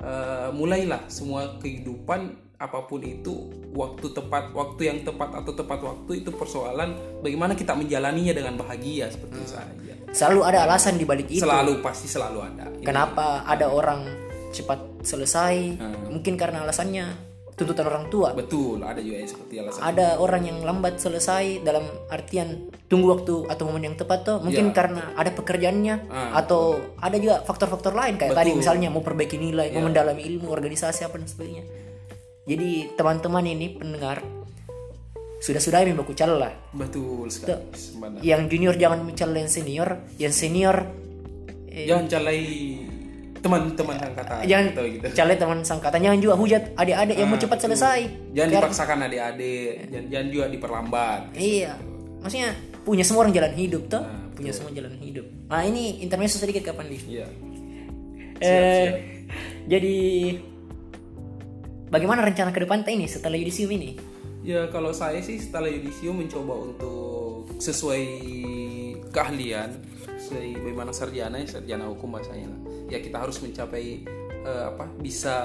eh, 0.00 0.48
mulailah 0.52 1.06
semua 1.08 1.60
kehidupan 1.60 2.46
apa 2.56 2.88
pun 2.88 3.04
itu 3.04 3.52
waktu 3.76 4.16
tepat 4.16 4.56
waktu 4.56 4.88
yang 4.88 4.98
tepat 5.04 5.28
atau 5.44 5.52
tepat 5.52 5.76
waktu 5.84 6.24
itu 6.24 6.32
persoalan 6.32 6.96
bagaimana 7.20 7.52
kita 7.52 7.76
menjalaninya 7.76 8.32
dengan 8.32 8.56
bahagia 8.56 9.12
seperti 9.12 9.44
itu 9.44 9.48
saja 9.52 9.96
selalu 10.16 10.40
ada 10.48 10.58
alasan 10.64 10.96
di 10.96 11.04
balik 11.04 11.28
itu. 11.28 11.44
Selalu 11.44 11.84
pasti 11.84 12.08
selalu 12.08 12.38
ada. 12.40 12.72
Kenapa 12.80 13.44
ada 13.44 13.68
orang 13.68 14.08
cepat 14.48 15.04
selesai? 15.04 15.76
Mungkin 16.08 16.40
karena 16.40 16.64
alasannya 16.64 17.25
tuntutan 17.56 17.88
orang 17.88 18.06
tua. 18.12 18.36
Betul 18.36 18.84
ada 18.84 19.00
juga 19.00 19.16
yang 19.24 19.30
seperti 19.32 19.54
alasan 19.64 19.80
ada 19.80 20.06
orang 20.20 20.42
yang 20.44 20.58
lambat 20.60 21.00
selesai 21.00 21.64
dalam 21.64 21.88
artian 22.12 22.68
tunggu 22.86 23.16
waktu 23.16 23.48
atau 23.48 23.64
momen 23.64 23.88
yang 23.88 23.96
tepat 23.96 24.28
tuh 24.28 24.36
mungkin 24.44 24.76
karena 24.76 25.16
ada 25.16 25.32
pekerjaannya 25.32 26.12
atau 26.36 26.76
ada 27.00 27.16
juga 27.16 27.40
faktor-faktor 27.42 27.96
lain 27.96 28.20
kayak 28.20 28.36
tadi 28.36 28.52
misalnya 28.52 28.92
mau 28.92 29.00
perbaiki 29.00 29.40
nilai 29.40 29.72
mau 29.72 29.88
mendalami 29.88 30.22
ilmu 30.22 30.52
organisasi 30.52 31.08
apa 31.08 31.16
dan 31.16 31.26
sebagainya. 31.26 31.64
Jadi 32.46 32.94
teman-teman 32.94 33.42
ini 33.42 33.74
pendengar 33.74 34.22
sudah 35.42 35.58
sudah 35.58 35.82
yang 35.82 35.98
baku 35.98 36.14
lah. 36.14 36.52
Betul 36.76 37.32
sekali 37.32 38.20
yang 38.20 38.46
junior 38.52 38.76
jangan 38.76 39.00
mencela 39.02 39.36
yang 39.40 39.50
senior 39.50 39.88
yang 40.20 40.32
senior 40.32 40.76
eh, 41.72 41.88
jangan 41.88 42.06
calai 42.08 42.40
teman-teman 43.46 43.96
sangkatan 43.96 44.36
jangan 44.42 44.66
gitu, 44.68 44.82
gitu. 44.90 45.06
calai 45.14 45.36
teman 45.38 45.58
sangkatan. 45.62 45.98
Jangan 46.02 46.18
juga 46.18 46.34
hujat 46.34 46.62
adik-adik 46.74 47.16
yang 47.16 47.28
mau 47.30 47.38
ah, 47.38 47.42
cepat 47.46 47.58
selesai. 47.62 48.00
Jangan 48.34 48.48
Karena, 48.50 48.62
dipaksakan 48.66 48.98
adik-adik. 49.06 49.72
Jangan, 49.88 50.06
jangan 50.10 50.26
juga 50.34 50.44
diperlambat 50.50 51.20
iya. 51.38 51.72
Maksudnya 52.20 52.50
punya 52.82 53.04
semua 53.06 53.20
orang 53.26 53.34
jalan 53.34 53.54
hidup 53.54 53.82
tuh 53.86 54.02
nah, 54.02 54.26
punya 54.34 54.52
semua 54.52 54.70
jalan 54.74 54.94
hidup. 54.98 55.26
Nah 55.46 55.62
ini 55.62 56.02
intermezzo 56.02 56.42
sedikit 56.42 56.70
kapan 56.70 56.86
di 56.90 56.98
iya. 57.06 57.26
eh, 58.42 58.86
jadi 59.66 59.96
bagaimana 61.90 62.26
rencana 62.26 62.50
ke 62.50 62.60
depan 62.62 62.82
ini 62.86 63.06
setelah 63.06 63.38
yudisium 63.38 63.70
ini? 63.74 63.90
Ya 64.46 64.70
kalau 64.70 64.94
saya 64.94 65.18
sih 65.22 65.42
setelah 65.42 65.66
yudisium 65.66 66.22
mencoba 66.22 66.54
untuk 66.54 67.50
sesuai 67.58 68.04
keahlian 69.10 69.70
sesuai 70.26 70.48
bagaimana 70.60 70.90
sarjana 70.92 71.36
ya 71.40 71.46
sarjana 71.48 71.88
hukum 71.88 72.12
bahasanya 72.12 72.50
ya 72.86 72.98
kita 73.02 73.22
harus 73.22 73.38
mencapai 73.42 74.06
uh, 74.46 74.74
apa 74.74 74.86
bisa 74.98 75.36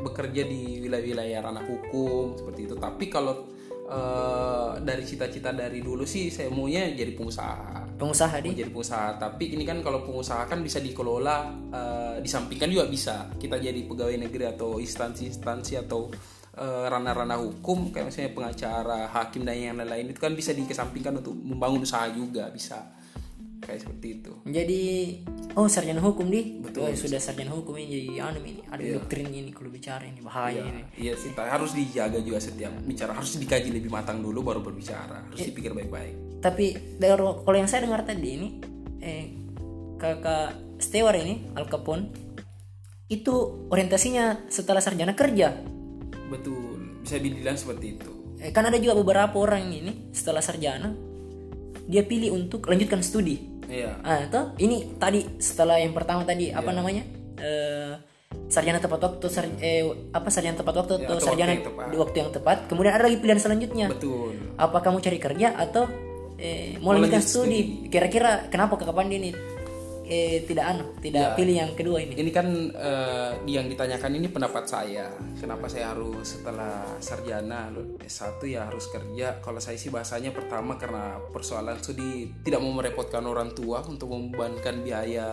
bekerja 0.00 0.44
di 0.44 0.82
wilayah-wilayah 0.84 1.38
ranah 1.44 1.64
hukum 1.64 2.36
seperti 2.36 2.68
itu. 2.68 2.74
Tapi 2.76 3.04
kalau 3.12 3.48
uh, 3.88 4.76
dari 4.80 5.04
cita-cita 5.04 5.52
dari 5.52 5.84
dulu 5.84 6.08
sih 6.08 6.32
saya 6.32 6.48
maunya 6.48 6.88
jadi 6.92 7.12
pengusaha. 7.14 7.98
Pengusaha 7.98 8.38
di 8.40 8.54
jadi 8.54 8.70
pengusaha. 8.70 9.18
Tapi 9.20 9.58
ini 9.58 9.66
kan 9.66 9.82
kalau 9.84 10.06
pengusaha 10.06 10.46
kan 10.48 10.62
bisa 10.64 10.78
dikelola 10.78 11.36
uh, 11.70 12.16
disampingkan 12.22 12.70
juga 12.72 12.88
bisa. 12.88 13.30
Kita 13.36 13.60
jadi 13.60 13.84
pegawai 13.84 14.16
negeri 14.16 14.44
atau 14.48 14.78
instansi-instansi 14.78 15.74
atau 15.84 16.08
Eh, 16.58 16.86
ranah-ranah 16.90 17.38
hukum 17.38 17.94
kayak 17.94 18.10
misalnya 18.10 18.34
pengacara, 18.34 19.06
hakim 19.14 19.46
dan 19.46 19.54
yang 19.54 19.78
lain-lain 19.78 20.10
itu 20.10 20.18
kan 20.18 20.34
bisa 20.34 20.50
dikesampingkan 20.50 21.22
untuk 21.22 21.30
membangun 21.38 21.86
usaha 21.86 22.10
juga 22.10 22.50
bisa. 22.50 22.82
Kayak 23.62 23.86
seperti 23.86 24.06
itu. 24.18 24.32
Jadi 24.42 24.82
oh 25.58 25.66
sarjana 25.66 25.98
hukum 25.98 26.30
di 26.30 26.62
betul 26.62 26.86
oh, 26.86 26.94
sudah 26.94 27.18
sarjana 27.18 27.50
hukum 27.50 27.74
ini 27.74 28.06
jadi 28.06 28.30
anu 28.30 28.38
ini 28.46 28.62
ada 28.70 28.78
yeah. 28.78 28.94
doktrin 28.94 29.26
ini 29.34 29.50
kalau 29.50 29.74
bicara 29.74 30.06
ini 30.06 30.22
bahaya 30.22 30.62
yeah. 30.62 30.70
ini. 30.70 30.82
Iya 30.94 31.12
sih 31.18 31.34
harus 31.34 31.74
dijaga 31.74 32.22
juga 32.22 32.38
setiap 32.38 32.70
bicara 32.86 33.10
harus 33.10 33.34
dikaji 33.34 33.74
lebih 33.74 33.90
matang 33.90 34.22
dulu 34.22 34.46
baru 34.46 34.62
berbicara 34.62 35.26
harus 35.26 35.42
yeah. 35.42 35.50
dipikir 35.50 35.74
baik-baik. 35.74 36.14
Tapi 36.38 36.66
kalau 37.02 37.58
yang 37.58 37.66
saya 37.66 37.82
dengar 37.82 38.06
tadi 38.06 38.28
ini 38.38 38.48
eh 39.02 39.24
kakak 39.98 40.78
Stewar 40.78 41.18
ini 41.18 41.50
Al 41.58 41.66
Capone 41.66 42.28
itu 43.10 43.66
orientasinya 43.72 44.46
setelah 44.46 44.78
sarjana 44.78 45.18
kerja 45.18 45.58
betul 46.28 47.00
bisa 47.02 47.16
dibilang 47.16 47.56
seperti 47.56 47.98
itu 47.98 48.10
eh, 48.38 48.52
kan 48.52 48.68
ada 48.68 48.76
juga 48.76 49.00
beberapa 49.00 49.40
orang 49.40 49.64
ini 49.72 50.12
setelah 50.12 50.44
sarjana 50.44 50.92
dia 51.88 52.04
pilih 52.04 52.36
untuk 52.36 52.68
lanjutkan 52.68 53.00
studi 53.00 53.57
iya. 53.68 53.92
Ah 54.02 54.24
toh 54.26 54.56
ini 54.58 54.96
tadi 54.98 55.38
setelah 55.38 55.78
yang 55.78 55.92
pertama 55.94 56.24
tadi 56.24 56.50
iya. 56.50 56.58
apa 56.58 56.70
namanya? 56.74 57.04
Eh, 57.38 57.92
sarjana 58.48 58.80
tepat 58.80 59.00
waktu 59.00 59.26
sar, 59.28 59.44
eh, 59.60 59.84
apa 60.12 60.28
sarjana 60.32 60.56
tepat 60.56 60.74
waktu 60.74 60.92
ya, 61.00 61.06
atau 61.06 61.20
sarjana 61.20 61.52
waktu 61.54 61.92
di 61.92 61.96
waktu 61.96 62.16
yang 62.18 62.30
tepat. 62.32 62.66
Kemudian 62.66 62.92
ada 62.96 63.04
lagi 63.06 63.18
pilihan 63.20 63.40
selanjutnya. 63.40 63.86
Betul. 63.92 64.34
Apa 64.56 64.80
kamu 64.80 64.98
cari 65.04 65.18
kerja 65.20 65.54
atau 65.54 65.86
eh, 66.40 66.78
mau 66.80 66.94
lanjutkan 66.96 67.22
studi? 67.22 67.90
kira-kira 67.92 68.46
kenapa 68.48 68.78
ke 68.78 68.84
kapan 68.86 69.10
ini 69.10 69.30
eh 70.08 70.40
tidak 70.48 70.64
anu 70.64 70.84
tidak 71.04 71.32
ya, 71.32 71.36
pilih 71.36 71.54
yang 71.60 71.72
kedua 71.76 72.00
ini. 72.00 72.16
Ini 72.16 72.30
kan 72.32 72.48
uh, 72.72 73.32
yang 73.44 73.68
ditanyakan 73.68 74.16
ini 74.16 74.32
pendapat 74.32 74.64
saya. 74.64 75.12
Kenapa 75.36 75.68
saya 75.68 75.92
harus 75.92 76.40
setelah 76.40 76.82
sarjana 76.98 77.68
S1 78.00 78.40
ya 78.48 78.64
harus 78.66 78.88
kerja? 78.88 79.36
Kalau 79.44 79.60
saya 79.60 79.76
sih 79.76 79.92
bahasanya 79.92 80.32
pertama 80.32 80.80
karena 80.80 81.20
persoalan 81.30 81.76
studi 81.78 82.32
tidak 82.40 82.64
mau 82.64 82.72
merepotkan 82.72 83.22
orang 83.28 83.52
tua 83.52 83.84
untuk 83.84 84.08
membebankan 84.16 84.80
biaya 84.80 85.28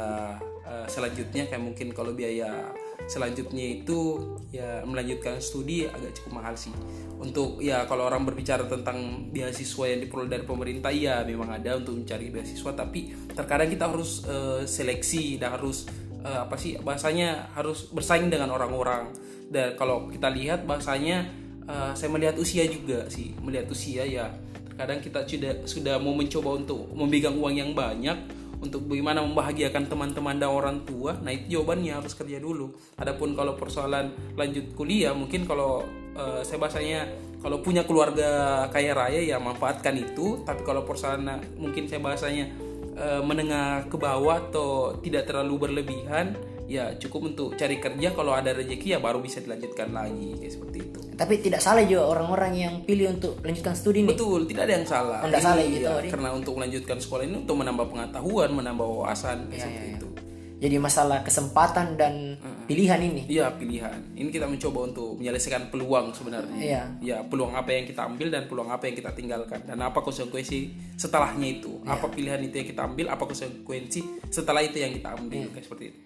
uh, 0.67 0.87
selanjutnya. 0.91 1.47
Kayak 1.47 1.63
mungkin 1.63 1.95
kalau 1.95 2.11
biaya 2.11 2.75
selanjutnya 3.05 3.81
itu 3.81 4.17
ya 4.49 4.81
melanjutkan 4.85 5.37
studi 5.37 5.85
agak 5.85 6.17
cukup 6.21 6.41
mahal 6.41 6.57
sih. 6.57 6.73
Untuk 7.21 7.61
ya 7.61 7.85
kalau 7.85 8.09
orang 8.09 8.25
berbicara 8.25 8.65
tentang 8.65 9.29
beasiswa 9.29 9.85
yang 9.87 9.99
diperoleh 10.03 10.29
dari 10.29 10.45
pemerintah 10.45 10.91
ya 10.91 11.21
memang 11.23 11.53
ada 11.53 11.77
untuk 11.79 11.95
mencari 11.95 12.33
beasiswa 12.33 12.71
tapi 12.73 13.13
terkadang 13.31 13.69
kita 13.69 13.87
harus 13.87 14.25
uh, 14.27 14.65
seleksi 14.65 15.37
dan 15.39 15.55
harus 15.55 15.87
uh, 16.25 16.49
apa 16.49 16.57
sih 16.57 16.75
bahasanya 16.81 17.53
harus 17.53 17.89
bersaing 17.93 18.27
dengan 18.27 18.51
orang-orang. 18.51 19.13
Dan 19.45 19.77
kalau 19.77 20.09
kita 20.09 20.27
lihat 20.33 20.65
bahasanya 20.65 21.29
uh, 21.69 21.93
saya 21.93 22.09
melihat 22.09 22.35
usia 22.41 22.65
juga 22.65 23.05
sih 23.07 23.37
melihat 23.41 23.69
usia 23.69 24.03
ya. 24.03 24.33
Terkadang 24.75 24.99
kita 24.99 25.23
sudah 25.23 25.53
sudah 25.63 25.95
mau 26.03 26.11
mencoba 26.11 26.59
untuk 26.59 26.91
memegang 26.91 27.39
uang 27.39 27.55
yang 27.55 27.71
banyak 27.71 28.17
untuk 28.65 28.89
bagaimana 28.89 29.21
membahagiakan 29.21 29.85
teman-teman 29.85 30.35
dan 30.41 30.49
orang 30.49 30.81
tua 30.83 31.15
nah 31.21 31.29
itu 31.29 31.59
jawabannya 31.59 31.93
harus 31.93 32.17
kerja 32.17 32.41
dulu. 32.41 32.73
Adapun 32.97 33.37
kalau 33.37 33.53
persoalan 33.53 34.11
lanjut 34.33 34.73
kuliah 34.73 35.13
mungkin 35.13 35.45
kalau 35.45 35.85
uh, 36.17 36.41
saya 36.41 36.57
bahasanya 36.57 37.05
kalau 37.39 37.61
punya 37.61 37.85
keluarga 37.85 38.65
kaya 38.73 38.97
raya 38.97 39.21
ya 39.21 39.37
manfaatkan 39.37 39.93
itu. 40.01 40.41
Tapi 40.41 40.65
kalau 40.65 40.81
persoalan 40.81 41.37
mungkin 41.61 41.85
saya 41.85 42.01
bahasanya 42.01 42.49
uh, 42.97 43.21
menengah 43.21 43.85
ke 43.85 43.95
bawah 44.01 44.41
atau 44.49 44.97
tidak 45.05 45.29
terlalu 45.29 45.69
berlebihan 45.69 46.33
ya 46.65 46.97
cukup 46.97 47.31
untuk 47.31 47.53
cari 47.53 47.77
kerja. 47.77 48.17
Kalau 48.17 48.33
ada 48.33 48.49
rezeki 48.49 48.97
ya 48.97 48.99
baru 48.99 49.21
bisa 49.21 49.39
dilanjutkan 49.45 49.93
lagi 49.93 50.33
kayak 50.41 50.53
seperti 50.57 50.79
itu 50.81 51.04
tapi 51.15 51.39
tidak 51.39 51.63
salah 51.63 51.87
juga 51.87 52.11
orang-orang 52.11 52.53
yang 52.55 52.73
pilih 52.83 53.15
untuk 53.15 53.39
lanjutkan 53.39 53.71
studi 53.71 54.03
nih. 54.03 54.11
Betul 54.11 54.43
tidak 54.51 54.63
ada 54.67 54.73
yang 54.75 54.87
salah. 54.87 55.19
Tidak 55.23 55.41
salah 55.41 55.63
gitu 55.63 55.87
ya, 55.87 56.11
karena 56.11 56.29
untuk 56.35 56.53
melanjutkan 56.59 56.97
sekolah 56.99 57.23
ini 57.23 57.35
untuk 57.47 57.55
menambah 57.55 57.87
pengetahuan 57.87 58.49
menambah 58.51 58.85
wawasan 58.85 59.47
ya, 59.47 59.63
seperti 59.63 59.87
ya. 59.87 59.95
itu. 59.95 60.07
Jadi 60.55 60.75
masalah 60.79 61.19
kesempatan 61.19 61.99
dan 61.99 62.39
hmm. 62.39 62.63
pilihan 62.63 62.97
ini. 62.97 63.27
Iya 63.27 63.51
pilihan. 63.59 64.15
Ini 64.15 64.31
kita 64.31 64.47
mencoba 64.47 64.87
untuk 64.87 65.19
menyelesaikan 65.19 65.67
peluang 65.67 66.15
sebenarnya. 66.15 66.55
Iya. 66.55 66.83
Ya 67.03 67.17
peluang 67.27 67.51
apa 67.51 67.75
yang 67.75 67.83
kita 67.83 68.07
ambil 68.07 68.31
dan 68.31 68.47
peluang 68.47 68.71
apa 68.71 68.87
yang 68.87 68.95
kita 68.95 69.11
tinggalkan. 69.11 69.61
Dan 69.67 69.83
apa 69.83 69.99
konsekuensi 69.99 70.71
setelahnya 70.95 71.59
itu? 71.59 71.83
Ya. 71.83 71.99
apa 71.99 72.07
pilihan 72.07 72.39
itu 72.39 72.55
yang 72.55 72.67
kita 72.71 72.81
ambil? 72.87 73.05
Apa 73.11 73.23
konsekuensi 73.27 74.01
setelah 74.31 74.63
itu 74.63 74.79
yang 74.79 74.95
kita 74.95 75.11
ambil? 75.19 75.43
Ya. 75.43 75.51
kayak 75.51 75.65
seperti 75.67 75.83
itu. 75.91 75.99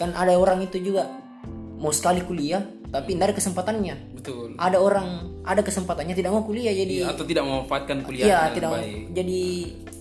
Kan 0.00 0.16
ada 0.16 0.32
orang 0.32 0.64
itu 0.64 0.80
juga 0.80 1.29
mau 1.80 1.90
sekali 1.90 2.20
kuliah 2.22 2.60
tapi 2.92 3.16
tidak 3.16 3.32
ada 3.32 3.34
kesempatannya. 3.34 3.94
Betul. 4.12 4.54
Ada 4.60 4.78
orang 4.78 5.08
ada 5.42 5.62
kesempatannya 5.64 6.12
tidak 6.12 6.30
mau 6.36 6.44
kuliah 6.44 6.74
jadi 6.76 7.08
ya, 7.08 7.16
atau 7.16 7.24
tidak 7.24 7.48
memanfaatkan 7.48 8.04
kuliah 8.04 8.26
iya 8.28 8.40
tidak 8.52 8.76
baik. 8.76 9.16
jadi 9.16 9.40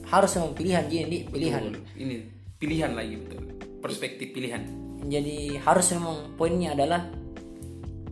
harus 0.09 0.31
memang 0.36 0.51
pilihan 0.57 0.83
jadi 0.89 1.17
pilihan 1.29 1.62
betul. 1.69 1.83
ini 1.95 2.15
pilihan 2.59 2.91
lagi 2.91 3.15
betul. 3.15 3.41
Perspektif 3.79 4.36
pilihan. 4.36 4.62
Jadi 5.07 5.55
harus 5.63 5.88
memang 5.95 6.36
poinnya 6.36 6.75
adalah 6.75 7.07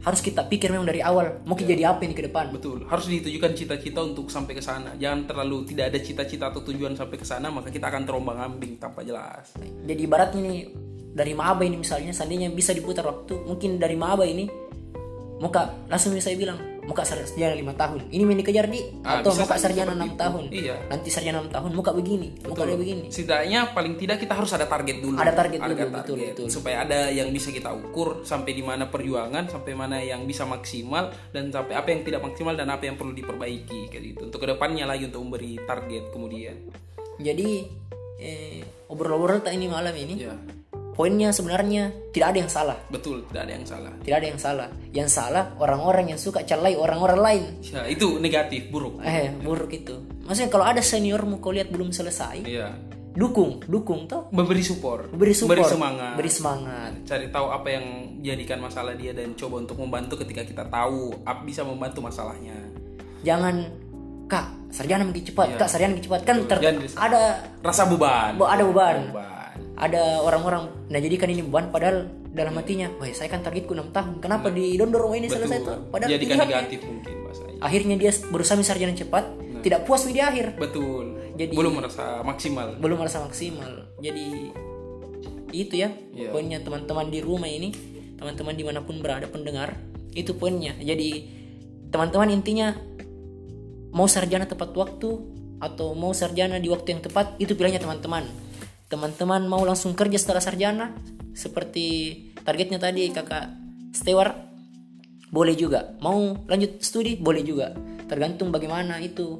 harus 0.07 0.23
kita 0.23 0.47
pikir 0.47 0.71
memang 0.71 0.87
dari 0.87 1.03
awal 1.03 1.43
mau 1.43 1.59
ya. 1.59 1.67
jadi 1.67 1.91
apa 1.91 2.07
ini 2.07 2.15
ke 2.15 2.23
depan. 2.31 2.47
Betul. 2.55 2.87
Harus 2.87 3.11
ditujukan 3.11 3.51
cita-cita 3.51 3.99
untuk 3.99 4.31
sampai 4.31 4.55
ke 4.55 4.63
sana. 4.63 4.95
Jangan 4.95 5.27
terlalu 5.27 5.67
tidak 5.67 5.91
ada 5.91 5.99
cita-cita 5.99 6.47
atau 6.47 6.63
tujuan 6.63 6.95
sampai 6.95 7.19
ke 7.19 7.27
sana 7.27 7.51
maka 7.51 7.67
kita 7.67 7.91
akan 7.91 8.07
terombang 8.07 8.39
ambing 8.39 8.79
tanpa 8.79 9.03
jelas. 9.03 9.51
Jadi 9.59 9.99
ibaratnya 9.99 10.39
nih 10.47 10.59
dari 11.17 11.33
Maba 11.33 11.65
ini 11.65 11.81
misalnya 11.81 12.13
seandainya 12.13 12.53
bisa 12.53 12.77
diputar 12.77 13.01
waktu 13.09 13.41
mungkin 13.41 13.81
dari 13.81 13.97
Maba 13.97 14.21
ini 14.21 14.45
muka 15.37 15.73
langsung 15.89 16.13
bisa 16.13 16.29
bilang 16.33 16.57
muka 16.87 17.03
sarjana 17.03 17.51
lima 17.51 17.75
tahun. 17.75 18.07
Ini 18.07 18.23
main 18.23 18.39
dikejar 18.39 18.71
di 18.71 18.79
ah, 19.03 19.19
atau 19.19 19.35
muka 19.35 19.59
sarjana 19.59 19.91
enam 19.91 20.15
tahun. 20.15 20.47
Iya. 20.49 20.87
nanti 20.87 21.11
sarjana 21.11 21.43
enam 21.43 21.51
tahun 21.51 21.71
muka 21.75 21.91
begini 21.91 22.39
betul. 22.39 22.49
muka 22.55 22.63
begini. 22.63 23.11
Setidaknya 23.11 23.75
paling 23.75 23.99
tidak 23.99 24.23
kita 24.23 24.33
harus 24.33 24.55
ada 24.55 24.65
target 24.65 25.03
dulu. 25.03 25.19
Ada 25.19 25.33
target 25.35 25.59
ada 25.59 25.67
dulu 25.67 25.77
target, 25.77 25.99
betul, 25.99 26.17
betul 26.23 26.47
supaya 26.47 26.87
ada 26.87 27.11
yang 27.11 27.29
bisa 27.35 27.51
kita 27.51 27.75
ukur 27.75 28.23
sampai 28.23 28.55
di 28.55 28.63
mana 28.63 28.87
perjuangan 28.87 29.51
sampai 29.51 29.73
mana 29.75 29.99
yang 29.99 30.23
bisa 30.23 30.47
maksimal 30.47 31.11
dan 31.35 31.51
sampai 31.51 31.75
apa 31.75 31.91
yang 31.91 32.01
tidak 32.07 32.23
maksimal 32.23 32.55
dan 32.55 32.71
apa 32.71 32.87
yang 32.87 32.95
perlu 32.95 33.11
diperbaiki 33.11 33.91
kayak 33.91 34.03
gitu. 34.15 34.21
Untuk 34.31 34.39
ke 34.39 34.47
depannya 34.47 34.87
lagi 34.87 35.11
untuk 35.11 35.27
memberi 35.27 35.59
target 35.67 36.07
kemudian. 36.15 36.55
Jadi 37.19 37.67
eh, 38.23 38.63
obrol-obrol 38.87 39.43
tak 39.43 39.59
ini 39.59 39.67
malam 39.67 39.91
ini. 39.91 40.15
Ya 40.23 40.56
poinnya 40.97 41.29
sebenarnya 41.29 41.93
tidak 42.09 42.33
ada 42.33 42.37
yang 42.41 42.51
salah. 42.51 42.77
Betul, 42.89 43.21
tidak 43.29 43.45
ada 43.45 43.53
yang 43.53 43.65
salah. 43.69 43.93
Tidak 44.01 44.17
ada 44.17 44.27
yang 44.27 44.41
salah. 44.41 44.67
Yang 44.89 45.09
salah 45.13 45.45
orang-orang 45.61 46.05
yang 46.17 46.19
suka 46.19 46.41
celai 46.41 46.73
orang-orang 46.73 47.19
lain. 47.21 47.43
Ya, 47.61 47.85
itu 47.85 48.17
negatif, 48.17 48.73
buruk. 48.73 48.97
Eh, 49.05 49.29
buruk 49.45 49.69
itu. 49.69 49.93
Maksudnya 50.25 50.49
kalau 50.49 50.65
ada 50.65 50.81
seniormu 50.81 51.37
kau 51.37 51.53
lihat 51.53 51.69
belum 51.69 51.93
selesai, 51.93 52.43
iya. 52.49 52.73
dukung, 53.13 53.61
dukung 53.69 54.09
toh. 54.09 54.27
Memberi 54.33 54.65
support. 54.65 55.13
Beri 55.13 55.37
support. 55.37 55.61
Beri 55.61 55.69
semangat. 55.69 56.13
Beri 56.17 56.31
semangat. 56.33 56.91
Cari 57.05 57.29
tahu 57.29 57.47
apa 57.53 57.67
yang 57.69 57.85
jadikan 58.25 58.59
masalah 58.59 58.97
dia 58.97 59.13
dan 59.13 59.37
coba 59.37 59.61
untuk 59.61 59.77
membantu 59.77 60.17
ketika 60.25 60.41
kita 60.41 60.65
tahu 60.65 61.13
apa 61.21 61.45
bisa 61.45 61.61
membantu 61.61 62.01
masalahnya. 62.01 62.57
Jangan 63.21 63.85
kak 64.27 64.73
sarjana 64.73 65.07
mungkin 65.07 65.23
cepat, 65.23 65.55
iya. 65.55 65.57
kak 65.61 65.69
sarjana 65.69 65.95
mungkin 65.95 66.07
cepat 66.09 66.21
kan 66.25 66.35
ter 66.49 66.57
ada 66.97 67.21
rasa 67.63 67.85
beban. 67.87 68.35
Ada 68.35 68.63
beban. 68.65 68.97
beban 69.13 69.36
ada 69.77 70.25
orang-orang 70.25 70.89
nah 70.89 70.99
jadi 70.99 71.15
kan 71.21 71.29
ini 71.29 71.45
beban 71.45 71.69
padahal 71.69 72.09
dalam 72.33 72.53
hatinya 72.57 72.89
wah 72.97 73.09
saya 73.13 73.29
kan 73.29 73.41
targetku 73.45 73.73
6 73.73 73.93
tahun 73.93 74.13
kenapa 74.21 74.49
di 74.49 74.77
dondor 74.77 75.05
ini 75.13 75.29
selesai 75.29 75.59
tuh 75.61 75.77
padahal 75.93 76.09
jadi 76.17 76.25
kan 76.25 76.37
negatif 76.45 76.79
mungkin 76.85 77.13
bahasanya 77.25 77.57
akhirnya 77.61 77.95
dia 77.97 78.11
berusaha 78.29 78.57
sarjana 78.61 78.93
cepat 78.93 79.25
tidak 79.61 79.83
puas 79.83 80.05
di 80.07 80.21
akhir. 80.21 80.55
Betul. 80.55 81.17
Jadi- 81.35 81.53
belum 81.53 81.81
merasa 81.81 82.23
maksimal. 82.23 82.77
belum 82.79 82.97
merasa 82.97 83.19
maksimal. 83.21 83.91
Jadi 84.01 84.53
itu 85.51 85.73
ya 85.79 85.91
Iya. 86.15 86.31
poinnya 86.31 86.59
teman-teman 86.59 87.07
di 87.07 87.19
rumah 87.23 87.47
ini 87.47 87.71
teman-teman 88.17 88.55
di 88.57 88.63
mana 88.65 88.81
pun 88.83 88.99
berada 88.99 89.29
pendengar 89.29 89.77
itu 90.15 90.33
poinnya. 90.33 90.73
Jadi 90.79 91.29
teman-teman 91.93 92.31
intinya 92.33 92.73
mau 93.93 94.09
sarjana 94.09 94.47
tepat 94.47 94.71
waktu 94.71 95.09
atau 95.57 95.97
mau 95.97 96.13
sarjana 96.13 96.61
di 96.61 96.69
waktu 96.69 96.97
yang 96.97 97.01
tepat 97.01 97.35
itu 97.41 97.57
pilihannya 97.57 97.81
teman-teman 97.81 98.23
teman-teman 98.87 99.43
mau 99.47 99.63
langsung 99.67 99.91
kerja 99.95 100.15
setelah 100.15 100.43
sarjana 100.43 100.95
seperti 101.35 102.15
targetnya 102.41 102.79
tadi 102.79 103.11
kakak 103.11 103.51
Stewart 103.91 104.35
boleh 105.27 105.55
juga. 105.59 105.95
Mau 105.99 106.47
lanjut 106.47 106.79
studi 106.79 107.19
boleh 107.19 107.43
juga. 107.43 107.75
Tergantung 108.07 108.53
bagaimana 108.53 108.99
itu 109.03 109.35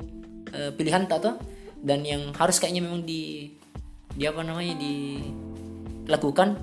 eh, 0.52 0.72
pilihan 0.76 1.08
tak 1.08 1.20
toh? 1.24 1.36
Dan 1.78 2.04
yang 2.04 2.36
harus 2.36 2.60
kayaknya 2.60 2.84
memang 2.84 3.08
di 3.08 3.54
di 4.18 4.24
apa 4.26 4.42
namanya 4.42 4.74
dilakukan 4.82 6.58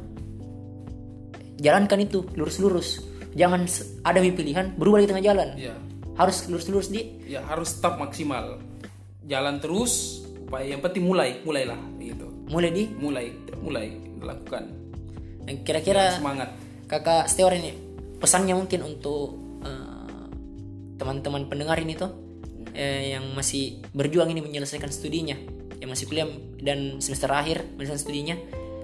jalankan 1.62 1.99
itu 2.03 2.26
lurus-lurus. 2.35 3.00
Jangan 3.35 3.67
ada 4.05 4.21
pilihan 4.21 4.75
berubah 4.76 5.00
di 5.03 5.09
tengah 5.09 5.25
jalan. 5.25 5.49
Ya 5.57 5.75
harus 6.14 6.47
lurus-lurus 6.47 6.91
di 6.91 7.26
ya 7.26 7.43
harus 7.47 7.79
tetap 7.79 7.99
maksimal. 7.99 8.62
Jalan 9.25 9.59
terus 9.59 10.23
yang 10.62 10.79
penting 10.79 11.03
mulai 11.03 11.43
mulailah 11.43 11.79
mulai 12.49 12.71
di? 12.71 12.85
Mulai 12.93 13.27
mulai 13.61 13.87
lakukan 14.21 14.65
dan 15.45 15.55
kira-kira 15.61 16.17
semangat. 16.17 16.57
kakak 16.89 17.29
Stewart 17.29 17.57
ini 17.61 17.77
pesannya 18.19 18.57
mungkin 18.57 18.81
untuk 18.85 19.37
eh, 19.65 20.27
teman-teman 20.97 21.45
pendengar 21.49 21.77
ini 21.81 21.93
tuh 21.97 22.13
eh, 22.73 23.17
yang 23.17 23.25
masih 23.37 23.85
berjuang 23.93 24.33
ini 24.33 24.41
menyelesaikan 24.41 24.89
studinya 24.89 25.37
yang 25.81 25.93
masih 25.93 26.09
kuliah 26.09 26.29
dan 26.65 27.01
semester 27.05 27.29
akhir 27.29 27.61
menyelesaikan 27.77 28.01
studinya 28.01 28.37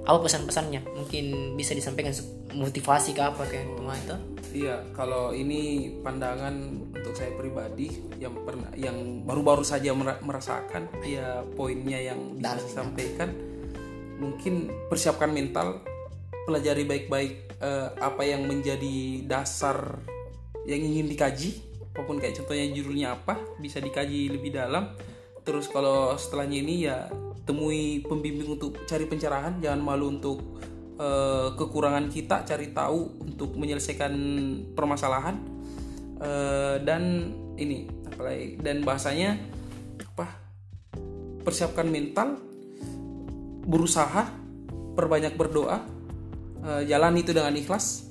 apa 0.05 0.19
pesan-pesannya? 0.27 0.81
Mungkin 0.97 1.57
bisa 1.61 1.77
disampaikan 1.77 2.13
motivasi 2.57 3.13
ke 3.13 3.23
apa 3.23 3.45
kayak 3.47 3.69
teman 3.77 3.97
itu? 4.01 4.17
Iya, 4.51 4.83
kalau 4.91 5.31
ini 5.31 5.93
pandangan 6.03 6.51
untuk 6.91 7.15
saya 7.15 7.31
pribadi 7.39 8.03
yang 8.19 8.35
pernah 8.43 8.67
yang 8.75 9.23
baru-baru 9.23 9.63
saja 9.63 9.95
mera- 9.95 10.19
merasakan 10.19 10.91
ya 11.07 11.47
poinnya 11.55 12.01
yang 12.01 12.41
bisa 12.43 12.59
saya 12.59 12.83
sampaikan 12.83 13.31
mungkin 14.21 14.69
persiapkan 14.93 15.33
mental, 15.33 15.81
pelajari 16.45 16.85
baik-baik 16.85 17.33
eh, 17.59 17.89
apa 17.97 18.23
yang 18.23 18.45
menjadi 18.45 19.25
dasar 19.25 19.99
yang 20.69 20.85
ingin 20.85 21.09
dikaji, 21.09 21.65
apa 21.97 22.05
pun 22.05 22.21
kayak 22.21 22.37
contohnya 22.45 22.69
judulnya 22.71 23.09
apa 23.17 23.41
bisa 23.59 23.81
dikaji 23.81 24.29
lebih 24.31 24.55
dalam. 24.55 24.93
Terus 25.41 25.67
kalau 25.73 26.15
setelahnya 26.21 26.59
ini 26.61 26.75
ya 26.85 27.09
temui 27.49 28.05
pembimbing 28.05 28.61
untuk 28.61 28.85
cari 28.85 29.09
pencerahan, 29.09 29.59
jangan 29.59 29.81
malu 29.81 30.13
untuk 30.13 30.61
eh, 31.01 31.49
kekurangan 31.57 32.13
kita 32.13 32.45
cari 32.45 32.71
tahu 32.77 33.25
untuk 33.25 33.57
menyelesaikan 33.57 34.13
permasalahan 34.77 35.61
Eh, 36.21 36.77
dan 36.85 37.33
ini 37.57 37.89
apalagi 38.13 38.61
dan 38.61 38.85
bahasanya 38.85 39.41
apa 40.13 40.37
persiapkan 41.41 41.89
mental 41.89 42.37
berusaha 43.65 44.33
perbanyak 44.97 45.35
berdoa 45.37 45.85
eh, 46.65 46.83
jalan 46.89 47.17
itu 47.21 47.33
dengan 47.33 47.53
ikhlas 47.57 48.09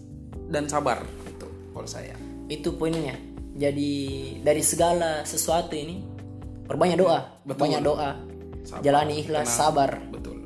dan 0.50 0.66
sabar 0.66 1.06
itu 1.30 1.48
kalau 1.74 1.88
saya. 1.88 2.18
Itu 2.50 2.76
poinnya. 2.76 3.14
Jadi 3.60 3.94
dari 4.42 4.64
segala 4.64 5.28
sesuatu 5.28 5.76
ini 5.76 6.02
perbanyak 6.66 6.98
doa 6.98 7.20
banyak 7.46 7.82
doa. 7.84 8.12
Sabar. 8.60 8.82
jalani 8.84 9.14
ikhlas 9.24 9.48
sabar. 9.50 9.92
Betul. 10.12 10.38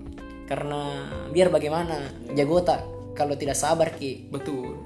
Karena 0.47 1.09
biar 1.31 1.49
bagaimana 1.49 2.11
jago 2.35 2.61
tak 2.61 2.83
kalau 3.17 3.33
tidak 3.37 3.57
sabar 3.57 3.93
ki 3.95 4.29
betul. 4.29 4.83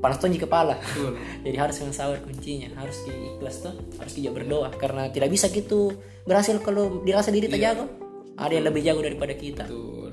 panas 0.00 0.16
tuh 0.16 0.32
di 0.32 0.40
kepala. 0.40 0.80
Betul. 0.80 1.20
Jadi 1.44 1.56
harus 1.60 1.76
dengan 1.76 1.94
sabar 1.94 2.18
kuncinya 2.24 2.68
harus 2.80 2.96
di 3.04 3.12
ikhlas 3.36 3.56
tuh 3.60 3.74
harus 4.00 4.12
dia 4.16 4.32
berdoa. 4.32 4.72
Karena 4.74 5.12
tidak 5.12 5.28
bisa 5.28 5.52
gitu 5.52 5.92
berhasil 6.24 6.56
kalau 6.64 7.04
dirasa 7.04 7.28
diri 7.28 7.48
tak 7.48 7.60
jago 7.60 8.09
ada 8.36 8.52
yang 8.52 8.66
lebih 8.66 8.82
jago 8.84 9.00
daripada 9.00 9.34
kita. 9.34 9.64
Betul. 9.66 10.12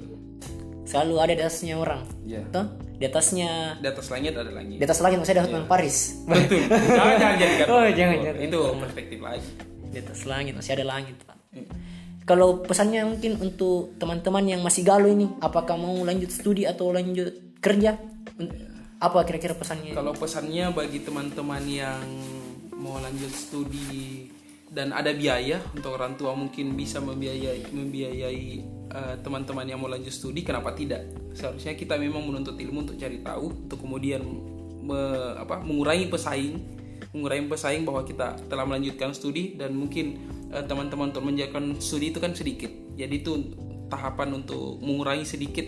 Selalu 0.87 1.15
ada 1.19 1.33
di 1.35 1.41
atasnya 1.43 1.75
orang. 1.75 2.01
Tuh 2.53 2.65
di 2.97 3.05
atasnya 3.05 3.77
di 3.77 3.87
atas 3.87 4.07
langit 4.09 4.33
ada 4.33 4.49
langit. 4.49 4.81
Di 4.81 4.85
atas 4.87 4.99
langit 5.05 5.17
masih 5.21 5.33
ada 5.37 5.43
Hotman 5.45 5.67
Paris. 5.69 6.17
Betul. 6.25 6.65
Jangan 6.97 7.15
jangan 7.21 7.35
jadikan 7.37 7.65
Oh, 7.69 7.85
jangan, 7.93 8.17
jangan. 8.25 8.41
itu 8.41 8.59
perspektif 8.81 9.19
lagi. 9.21 9.49
Di 9.93 9.97
atas 10.01 10.19
langit 10.25 10.53
masih 10.57 10.71
ada 10.73 10.85
langit 10.87 11.15
pak. 11.21 11.37
Kalau 12.27 12.59
pesannya 12.59 13.07
mungkin 13.07 13.39
untuk 13.39 13.95
teman-teman 13.95 14.43
yang 14.43 14.59
masih 14.59 14.83
galau 14.83 15.07
ini 15.07 15.31
apakah 15.39 15.79
mau 15.79 15.95
lanjut 16.03 16.27
studi 16.27 16.67
atau 16.67 16.91
lanjut 16.91 17.31
kerja? 17.63 17.95
Apa 18.99 19.23
kira-kira 19.23 19.55
pesannya? 19.55 19.95
Kalau 19.95 20.11
pesannya 20.11 20.73
bagi 20.75 21.05
teman-teman 21.05 21.63
yang 21.63 22.03
mau 22.75 22.99
lanjut 22.99 23.31
studi 23.31 24.27
dan 24.67 24.91
ada 24.91 25.15
biaya 25.15 25.63
untuk 25.71 25.95
orang 25.95 26.19
tua 26.19 26.35
mungkin 26.35 26.75
bisa 26.75 26.99
membiayai 26.99 27.71
membiayai 27.71 28.47
eh, 28.91 29.15
teman-teman 29.23 29.63
yang 29.63 29.79
mau 29.79 29.87
lanjut 29.87 30.11
studi, 30.11 30.43
kenapa 30.43 30.75
tidak? 30.75 31.07
Seharusnya 31.31 31.77
kita 31.77 31.95
memang 31.95 32.27
menuntut 32.27 32.59
ilmu 32.59 32.83
untuk 32.83 32.97
cari 32.99 33.23
tahu, 33.23 33.67
untuk 33.67 33.79
kemudian 33.79 34.21
me- 34.83 35.35
apa, 35.39 35.63
mengurangi 35.63 36.11
pesaing, 36.11 36.55
mengurangi 37.15 37.47
pesaing 37.47 37.83
bahwa 37.87 38.03
kita 38.03 38.35
telah 38.51 38.67
melanjutkan 38.67 39.15
studi 39.15 39.55
dan 39.55 39.71
mungkin 39.71 40.19
eh, 40.51 40.63
teman-teman 40.67 41.15
untuk 41.15 41.23
menjalankan 41.23 41.79
studi 41.79 42.11
itu 42.11 42.19
kan 42.19 42.35
sedikit. 42.35 42.71
Jadi 42.97 43.15
itu 43.23 43.33
tahapan 43.87 44.35
untuk 44.35 44.83
mengurangi 44.83 45.23
sedikit 45.23 45.67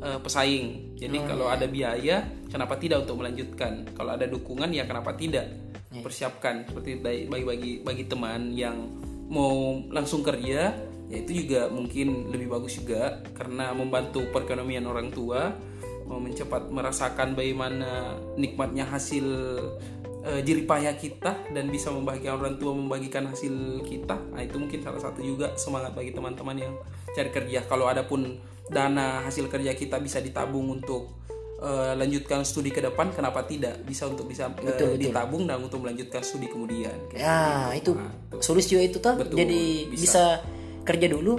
eh, 0.00 0.18
pesaing. 0.24 0.96
Jadi 0.96 1.16
kalau 1.28 1.52
ada 1.52 1.68
biaya, 1.68 2.24
kenapa 2.48 2.80
tidak 2.80 3.04
untuk 3.04 3.20
melanjutkan? 3.20 3.84
Kalau 3.92 4.16
ada 4.16 4.24
dukungan 4.24 4.72
ya 4.72 4.88
kenapa 4.88 5.12
tidak? 5.12 5.59
Persiapkan 5.90 6.62
seperti 6.70 7.02
bagi 7.02 7.26
bagi 7.26 7.72
bagi 7.82 8.04
teman 8.06 8.54
yang 8.54 8.78
mau 9.26 9.82
langsung 9.90 10.22
kerja, 10.22 10.70
ya 11.10 11.16
itu 11.18 11.42
juga 11.42 11.66
mungkin 11.66 12.30
lebih 12.30 12.46
bagus 12.46 12.78
juga 12.78 13.18
karena 13.34 13.74
membantu 13.74 14.22
perekonomian 14.30 14.86
orang 14.86 15.10
tua, 15.10 15.50
mau 16.06 16.22
mencepat 16.22 16.70
merasakan 16.70 17.34
bagaimana 17.34 18.14
nikmatnya 18.38 18.86
hasil 18.86 19.26
eh, 20.30 20.40
jerih 20.46 20.66
payah 20.66 20.94
kita 20.94 21.50
dan 21.50 21.66
bisa 21.70 21.90
membahagiakan 21.90 22.38
orang 22.38 22.56
tua 22.62 22.72
membagikan 22.74 23.26
hasil 23.26 23.82
kita. 23.82 24.18
Nah, 24.34 24.46
itu 24.46 24.62
mungkin 24.62 24.82
salah 24.82 25.02
satu 25.02 25.22
juga 25.22 25.58
semangat 25.58 25.94
bagi 25.94 26.14
teman-teman 26.14 26.54
yang 26.54 26.74
cari 27.14 27.30
kerja. 27.34 27.66
Kalau 27.66 27.90
ada 27.90 28.06
pun 28.06 28.38
dana 28.70 29.26
hasil 29.26 29.50
kerja 29.50 29.74
kita 29.74 29.98
bisa 29.98 30.22
ditabung 30.22 30.70
untuk 30.70 31.19
eh, 31.60 31.92
lanjutkan 31.94 32.40
studi 32.42 32.68
ke 32.68 32.80
depan, 32.80 33.10
kenapa 33.10 33.44
tidak? 33.44 33.80
Bisa 33.82 34.04
untuk 34.04 34.26
bisa 34.26 34.48
eh, 34.58 34.96
ditabung 34.96 35.44
dan 35.44 35.60
untuk 35.60 35.78
melanjutkan 35.78 36.20
studi 36.20 36.46
kemudian. 36.46 36.96
ya 37.12 37.70
itu 37.72 37.92
solusi 38.38 38.74
juga 38.74 38.82
itu 38.84 38.98
tuh 38.98 39.14
Betul, 39.16 39.36
jadi 39.36 39.62
bisa. 39.86 40.24
kerja 40.80 41.06
dulu 41.06 41.34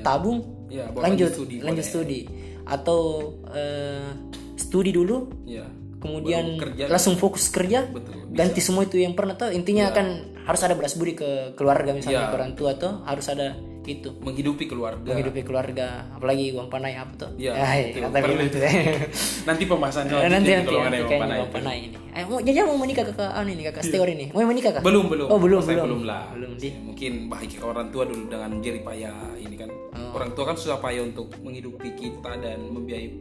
tabung 0.00 0.40
Ya, 0.68 0.84
baru 0.86 1.00
lanjut 1.02 1.30
studi. 1.32 1.56
lanjut 1.60 1.80
studi 1.82 2.20
atau 2.64 3.00
eh, 3.48 4.08
studi 4.54 4.90
dulu 4.90 5.28
Ya, 5.44 5.64
kemudian 5.98 6.56
Baru 6.56 6.62
kerja. 6.68 6.84
langsung 6.88 7.16
fokus 7.16 7.48
kerja 7.48 7.84
betul. 7.86 8.28
ganti 8.30 8.60
semua 8.60 8.84
itu 8.84 8.96
yang 8.96 9.12
pernah 9.12 9.32
tuh 9.32 9.48
intinya 9.48 9.88
kan 9.90 10.06
harus 10.40 10.60
ada 10.60 10.72
belas 10.72 10.92
budi 10.92 11.12
ke 11.14 11.28
keluarga 11.54 11.92
misalnya 11.92 12.20
Ya. 12.22 12.28
ke 12.28 12.36
orang 12.36 12.52
tua 12.52 12.76
tuh 12.76 13.00
harus 13.02 13.26
ada 13.28 13.56
itu 13.90 14.10
Menghidupi 14.20 14.64
keluarga. 14.64 15.08
menghidupi 15.08 15.40
keluarga 15.40 16.04
apalagi 16.12 16.52
uang 16.52 16.68
panai 16.68 16.94
apa 16.94 17.12
tuh 17.16 17.30
Ya, 17.34 17.56
Ay, 17.56 17.90
itu 17.90 17.98
kata 17.98 18.20
perlu 18.20 18.42
gitu. 18.44 18.58
Nanti 19.48 19.62
pembahasan 19.64 20.04
nanti 20.04 20.14
selanjutnya 20.14 20.36
nanti 20.54 20.66
kalau 20.66 20.78
ada 20.78 20.84
nanti 20.84 20.98
yang 20.98 21.08
kayaknya 21.08 21.24
panai. 21.24 21.38
uang 21.38 21.52
panai 21.52 21.76
ini 21.82 21.96
eh, 22.08 22.24
mau 22.24 22.38
jadi 22.38 22.58
mau 22.62 22.76
menikah 22.76 23.04
kakak 23.06 23.30
anu 23.32 23.48
ini 23.48 23.62
kakak 23.64 23.82
Stewart 23.82 24.10
ini 24.10 24.26
mau 24.30 24.44
menikah 24.44 24.70
kak 24.70 24.82
Belum, 24.82 25.04
belum. 25.06 25.26
oh 25.26 25.38
belum 25.38 25.60
belum 25.62 25.84
belum 25.86 26.02
lah. 26.04 26.24
belum 26.32 26.50
Mungkin 26.84 27.12
bahagia 27.30 27.60
orang 27.62 27.88
tua 27.88 28.02
dulu 28.04 28.26
dengan 28.26 28.50
jerih 28.58 28.82
payah 28.82 29.14
ini 29.38 29.54
kan. 29.54 29.70
Orang 30.10 30.34
tua 30.34 30.44
kan 30.46 30.56
susah 30.58 30.78
payah 30.78 31.02
untuk 31.02 31.30
menghidupi 31.38 31.94
kita 31.94 32.34
dan 32.36 32.58
membiayai 32.66 33.14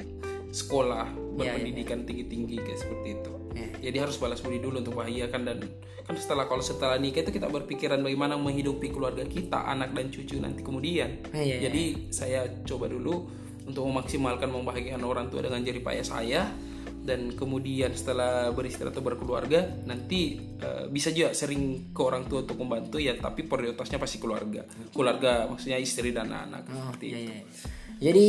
sekolah 0.50 1.06
berpendidikan 1.36 2.02
tinggi-tinggi 2.02 2.58
kayak 2.58 2.80
seperti 2.80 3.10
itu. 3.14 3.32
Ya. 3.58 3.90
Jadi 3.90 3.98
harus 3.98 4.16
balas 4.22 4.40
budi 4.46 4.62
dulu 4.62 4.86
untuk 4.86 4.94
bahagiakan 4.94 5.42
dan 5.42 5.58
kan 6.06 6.16
setelah 6.16 6.46
kalau 6.46 6.62
setelah 6.62 6.96
nikah 7.02 7.26
itu 7.26 7.34
kita 7.36 7.50
berpikiran 7.50 8.00
bagaimana 8.00 8.38
menghidupi 8.38 8.94
keluarga 8.94 9.26
kita, 9.26 9.66
anak 9.66 9.92
dan 9.98 10.14
cucu 10.14 10.38
nanti 10.38 10.62
kemudian. 10.62 11.26
Iya, 11.34 11.44
iya. 11.44 11.58
Jadi 11.68 11.84
saya 12.14 12.46
coba 12.64 12.88
dulu 12.88 13.28
untuk 13.68 13.84
memaksimalkan 13.84 14.48
membahagiakan 14.48 15.04
orang 15.04 15.28
tua 15.28 15.44
dengan 15.44 15.60
jerih 15.66 15.84
payah 15.84 16.06
saya 16.06 16.42
dan 17.08 17.32
kemudian 17.32 17.96
setelah 17.96 18.52
beristri 18.52 18.84
atau 18.84 19.00
berkeluarga 19.00 19.64
nanti 19.88 20.36
eh, 20.60 20.86
bisa 20.88 21.10
juga 21.10 21.32
sering 21.32 21.96
ke 21.96 22.02
orang 22.04 22.28
tua 22.28 22.44
untuk 22.44 22.60
membantu 22.60 23.00
ya 23.00 23.16
tapi 23.16 23.48
prioritasnya 23.48 23.96
pasti 23.96 24.20
keluarga 24.20 24.68
keluarga 24.92 25.48
maksudnya 25.48 25.80
istri 25.80 26.12
dan 26.12 26.28
anak 26.28 26.68
seperti 26.68 27.06
Iya, 27.08 27.18
itu 27.18 27.32
iya. 27.32 27.42
Jadi 27.98 28.28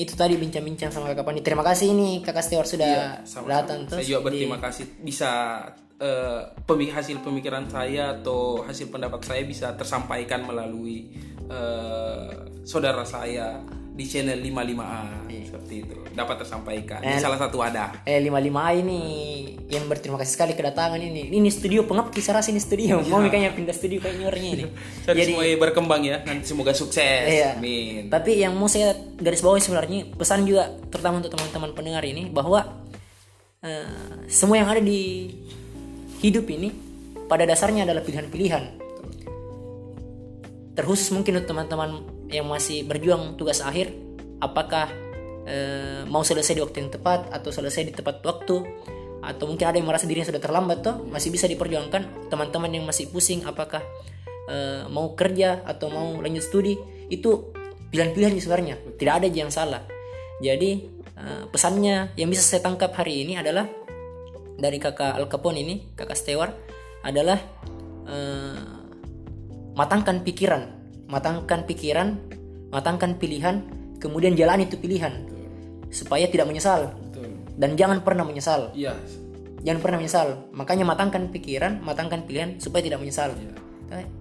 itu 0.00 0.16
tadi 0.16 0.32
bincang-bincang 0.34 0.88
sama 0.88 1.12
kakak 1.12 1.28
Pandi. 1.28 1.44
Terima 1.44 1.60
kasih 1.60 1.92
ini 1.92 2.24
kakak 2.24 2.40
Stewart 2.40 2.64
sudah 2.64 3.20
Sama-sama. 3.28 3.52
datang 3.52 3.78
Saya 3.84 4.00
terus. 4.00 4.06
juga 4.08 4.20
berterima 4.24 4.56
kasih 4.56 4.84
bisa 4.96 5.30
pemi- 6.64 6.88
hasil 6.88 7.20
pemikiran 7.20 7.68
saya 7.68 8.16
atau 8.16 8.64
hasil 8.64 8.88
pendapat 8.88 9.20
saya 9.20 9.44
bisa 9.44 9.76
tersampaikan 9.76 10.48
melalui 10.48 11.12
eh, 11.46 12.28
saudara 12.64 13.04
saya 13.04 13.60
di 13.94 14.04
channel 14.04 14.42
55A 14.42 15.30
Iya. 15.30 15.42
seperti 15.46 15.86
itu 15.86 15.94
dapat 16.10 16.42
tersampaikan 16.42 16.98
Eh. 16.98 17.14
di 17.14 17.22
salah 17.22 17.38
satu 17.38 17.62
wadah. 17.62 18.02
Eh 18.02 18.18
55A 18.18 18.74
ini 18.74 19.00
yang 19.70 19.86
berterima 19.86 20.18
kasih 20.18 20.34
sekali 20.34 20.52
kedatangan 20.52 20.98
ini. 20.98 21.30
Ini 21.30 21.46
studio 21.46 21.86
pengap 21.86 22.10
kisah 22.10 22.34
rasa 22.34 22.50
ini 22.50 22.58
studio. 22.58 22.98
Mau 23.06 23.22
kayaknya 23.22 23.54
pindah 23.54 23.70
studio 23.70 24.02
kayaknya 24.02 24.26
orangnya 24.26 24.50
ini. 24.52 24.64
Jadi 25.06 25.30
semuanya 25.30 25.56
berkembang 25.56 26.02
ya 26.02 26.16
nanti 26.22 26.42
semoga 26.44 26.74
sukses. 26.74 27.22
Iya. 27.24 27.54
Amin. 27.54 28.10
Tapi 28.10 28.30
yang 28.36 28.52
mau 28.52 28.66
saya 28.66 28.90
garis 29.14 29.38
bawahi 29.38 29.62
sebenarnya 29.62 30.10
pesan 30.12 30.42
juga 30.42 30.74
terutama 30.90 31.22
untuk 31.22 31.30
teman-teman 31.30 31.70
pendengar 31.72 32.02
ini 32.02 32.26
bahwa 32.26 32.82
eh, 33.62 34.26
semua 34.26 34.58
yang 34.58 34.68
ada 34.68 34.82
di 34.82 35.30
hidup 36.18 36.50
ini 36.50 36.74
pada 37.24 37.46
dasarnya 37.46 37.86
adalah 37.86 38.02
pilihan-pilihan. 38.02 38.82
Terkhusus 40.74 41.14
mungkin 41.14 41.38
untuk 41.38 41.54
teman-teman 41.54 42.02
yang 42.30 42.46
masih 42.48 42.84
berjuang 42.88 43.36
tugas 43.36 43.60
akhir, 43.60 43.92
apakah 44.40 44.88
eh, 45.44 46.02
mau 46.08 46.24
selesai 46.24 46.56
di 46.56 46.62
waktu 46.64 46.76
yang 46.84 46.90
tepat 46.92 47.28
atau 47.32 47.50
selesai 47.52 47.88
di 47.88 47.92
tepat 47.92 48.24
waktu? 48.24 48.64
Atau 49.24 49.48
mungkin 49.48 49.64
ada 49.64 49.80
yang 49.80 49.88
merasa 49.88 50.04
dirinya 50.04 50.28
sudah 50.28 50.42
terlambat 50.42 50.84
toh 50.84 51.00
masih 51.08 51.32
bisa 51.32 51.48
diperjuangkan? 51.48 52.28
Teman-teman 52.28 52.68
yang 52.68 52.84
masih 52.84 53.08
pusing 53.08 53.44
apakah 53.48 53.80
eh, 54.48 54.84
mau 54.88 55.16
kerja 55.16 55.64
atau 55.64 55.88
mau 55.88 56.20
lanjut 56.20 56.44
studi? 56.44 56.76
Itu 57.08 57.52
pilihan-pilihan 57.88 58.36
sebenarnya 58.36 58.76
tidak 59.00 59.14
ada 59.24 59.26
yang 59.32 59.48
salah. 59.48 59.82
Jadi 60.44 60.70
eh, 61.16 61.44
pesannya 61.48 62.12
yang 62.20 62.28
bisa 62.28 62.44
saya 62.44 62.60
tangkap 62.60 62.92
hari 62.92 63.24
ini 63.24 63.40
adalah 63.40 63.64
dari 64.54 64.78
kakak 64.78 65.18
Al 65.18 65.26
Capone 65.26 65.58
ini 65.58 65.96
kakak 65.96 66.18
Stewart 66.18 66.52
adalah 67.00 67.40
eh, 68.06 68.60
matangkan 69.74 70.20
pikiran 70.22 70.83
matangkan 71.10 71.66
pikiran 71.68 72.18
matangkan 72.74 73.14
pilihan 73.20 73.62
kemudian 74.02 74.34
jalani 74.34 74.66
itu 74.66 74.76
pilihan. 74.76 75.24
Supaya 75.94 76.26
tidak 76.26 76.50
menyesal. 76.50 76.90
Betul. 76.90 77.30
dan 77.54 77.78
jangan 77.78 78.02
pernah 78.02 78.26
menyesal. 78.26 78.74
Iya. 78.74 78.98
jangan 79.64 79.80
pernah 79.80 79.98
menyesal. 80.02 80.28
Makanya 80.52 80.84
matangkan 80.84 81.30
pikiran 81.30 81.80
matangkan 81.80 82.26
pilihan 82.26 82.58
supaya 82.60 82.84
tidak 82.84 83.00
menyesal. 83.00 83.32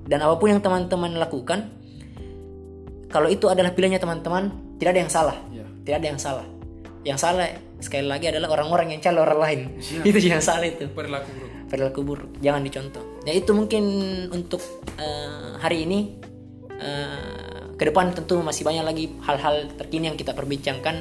Dan 0.06 0.22
apa 0.22 0.38
pun 0.38 0.54
yang 0.54 0.62
teman-teman 0.62 1.17
lakukan 1.17 1.74
kalau 3.10 3.30
itu 3.30 3.46
adalah 3.46 3.74
pilihannya 3.74 4.02
teman-teman 4.02 4.50
tidak 4.78 4.91
ada 4.98 5.02
yang 5.06 5.12
salah. 5.12 5.38
Iya. 5.54 5.65
tidak 5.86 5.98
ada 6.02 6.08
yang 6.08 6.22
salah. 6.22 6.46
Yang 7.04 7.19
salah 7.19 7.48
sekali 7.84 8.08
lagi 8.08 8.26
adalah 8.32 8.50
orang-orang 8.56 8.96
yang 8.96 9.02
calo 9.04 9.28
orang 9.28 9.39
lain. 9.43 9.60
Itu 10.08 10.17
yang 10.24 10.39
salah 10.39 10.63
itu. 10.63 10.88
Perilaku 10.88 11.30
bro. 11.36 11.48
perilaku 11.67 12.00
buruk. 12.02 12.32
Jangan 12.39 12.62
dicontoh. 12.63 13.04
Ya 13.28 13.34
itu 13.36 13.52
mungkin 13.52 13.84
untuk 14.32 14.63
eh, 14.96 15.60
hari 15.60 15.84
ini 15.84 16.15
eh, 16.84 17.72
ke 17.80 17.84
depan 17.88 18.12
tentu 18.12 18.43
masih 18.43 18.67
banyak 18.67 18.84
lagi 18.84 19.06
hal-hal 19.24 19.72
terkini 19.80 20.12
yang 20.12 20.17
kita 20.19 20.36
perbincangkan 20.36 21.00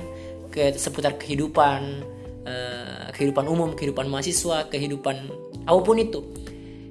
ke 0.49 0.73
seputar 0.79 1.19
kehidupan 1.19 2.07
eh, 2.47 3.07
kehidupan 3.13 3.45
umum 3.51 3.75
kehidupan 3.75 4.07
mahasiswa 4.07 4.71
kehidupan 4.71 5.17
apa 5.67 5.81
pun 5.83 5.99
itu. 5.99 6.21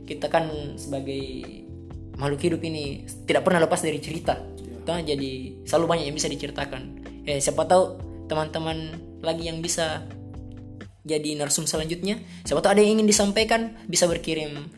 Kita 0.05 0.27
kan 0.27 0.75
sebagai 0.75 1.23
makhluk 2.19 2.41
hidup 2.43 2.61
ini 2.67 3.07
tidak 3.23 3.47
pernah 3.47 3.63
lepas 3.63 3.79
dari 3.79 3.97
cerita. 4.03 4.35
Toh, 4.81 4.97
jadi 4.97 5.61
selalu 5.63 5.85
banyak 5.87 6.05
yang 6.11 6.17
bisa 6.17 6.27
diceritakan. 6.27 6.81
Eh 7.23 7.39
siapa 7.39 7.63
tahu 7.63 7.83
teman-teman 8.27 8.97
lagi 9.21 9.47
yang 9.47 9.61
bisa 9.63 10.03
jadi 11.05 11.37
narsum 11.37 11.65
selanjutnya. 11.65 12.19
Siapa 12.43 12.59
tahu 12.61 12.75
ada 12.75 12.81
yang 12.81 12.99
ingin 12.99 13.07
disampaikan 13.07 13.77
bisa 13.87 14.05
berkirim 14.05 14.69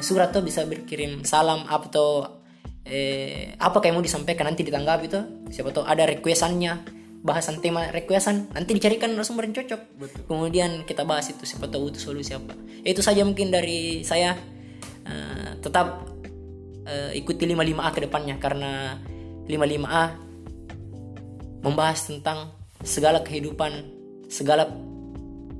surat 0.00 0.32
atau 0.32 0.40
bisa 0.40 0.64
berkirim 0.64 1.20
salam 1.26 1.68
atau 1.68 2.41
eh, 2.86 3.54
apa 3.58 3.78
kayak 3.78 3.94
mau 3.94 4.04
disampaikan 4.04 4.48
nanti 4.50 4.66
ditanggapi 4.66 5.06
tuh 5.06 5.24
siapa 5.50 5.70
tahu 5.70 5.86
ada 5.86 6.06
requestannya 6.06 6.82
bahasan 7.22 7.62
tema 7.62 7.86
requestan 7.94 8.50
nanti 8.50 8.74
dicarikan 8.74 9.14
narasumber 9.14 9.46
yang 9.46 9.54
cocok. 9.62 9.80
Kemudian 10.26 10.82
kita 10.82 11.06
bahas 11.06 11.30
itu 11.30 11.46
siapa 11.46 11.70
tahu 11.70 11.90
butuh 11.90 12.02
solusi 12.02 12.34
apa. 12.34 12.58
Itu 12.82 13.00
saja 13.00 13.22
mungkin 13.22 13.54
dari 13.54 14.02
saya. 14.02 14.34
Eh, 15.02 15.50
tetap 15.62 16.06
eh, 16.86 17.10
ikuti 17.18 17.46
55A 17.46 17.90
ke 17.90 18.00
depannya 18.06 18.38
karena 18.38 18.98
55A 19.46 20.04
membahas 21.62 22.10
tentang 22.10 22.54
segala 22.82 23.22
kehidupan 23.22 23.70
segala 24.26 24.66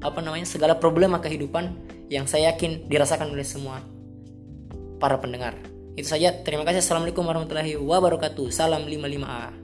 apa 0.02 0.18
namanya 0.18 0.46
segala 0.46 0.74
problema 0.78 1.22
kehidupan 1.22 1.78
yang 2.11 2.26
saya 2.26 2.50
yakin 2.54 2.90
dirasakan 2.90 3.30
oleh 3.30 3.46
semua 3.46 3.78
para 4.98 5.18
pendengar 5.22 5.54
itu 5.96 6.09
saja. 6.09 6.33
Terima 6.44 6.64
kasih. 6.64 6.81
Assalamualaikum 6.81 7.24
warahmatullahi 7.24 7.76
wabarakatuh. 7.76 8.48
Salam 8.48 8.85
55A 8.88 9.62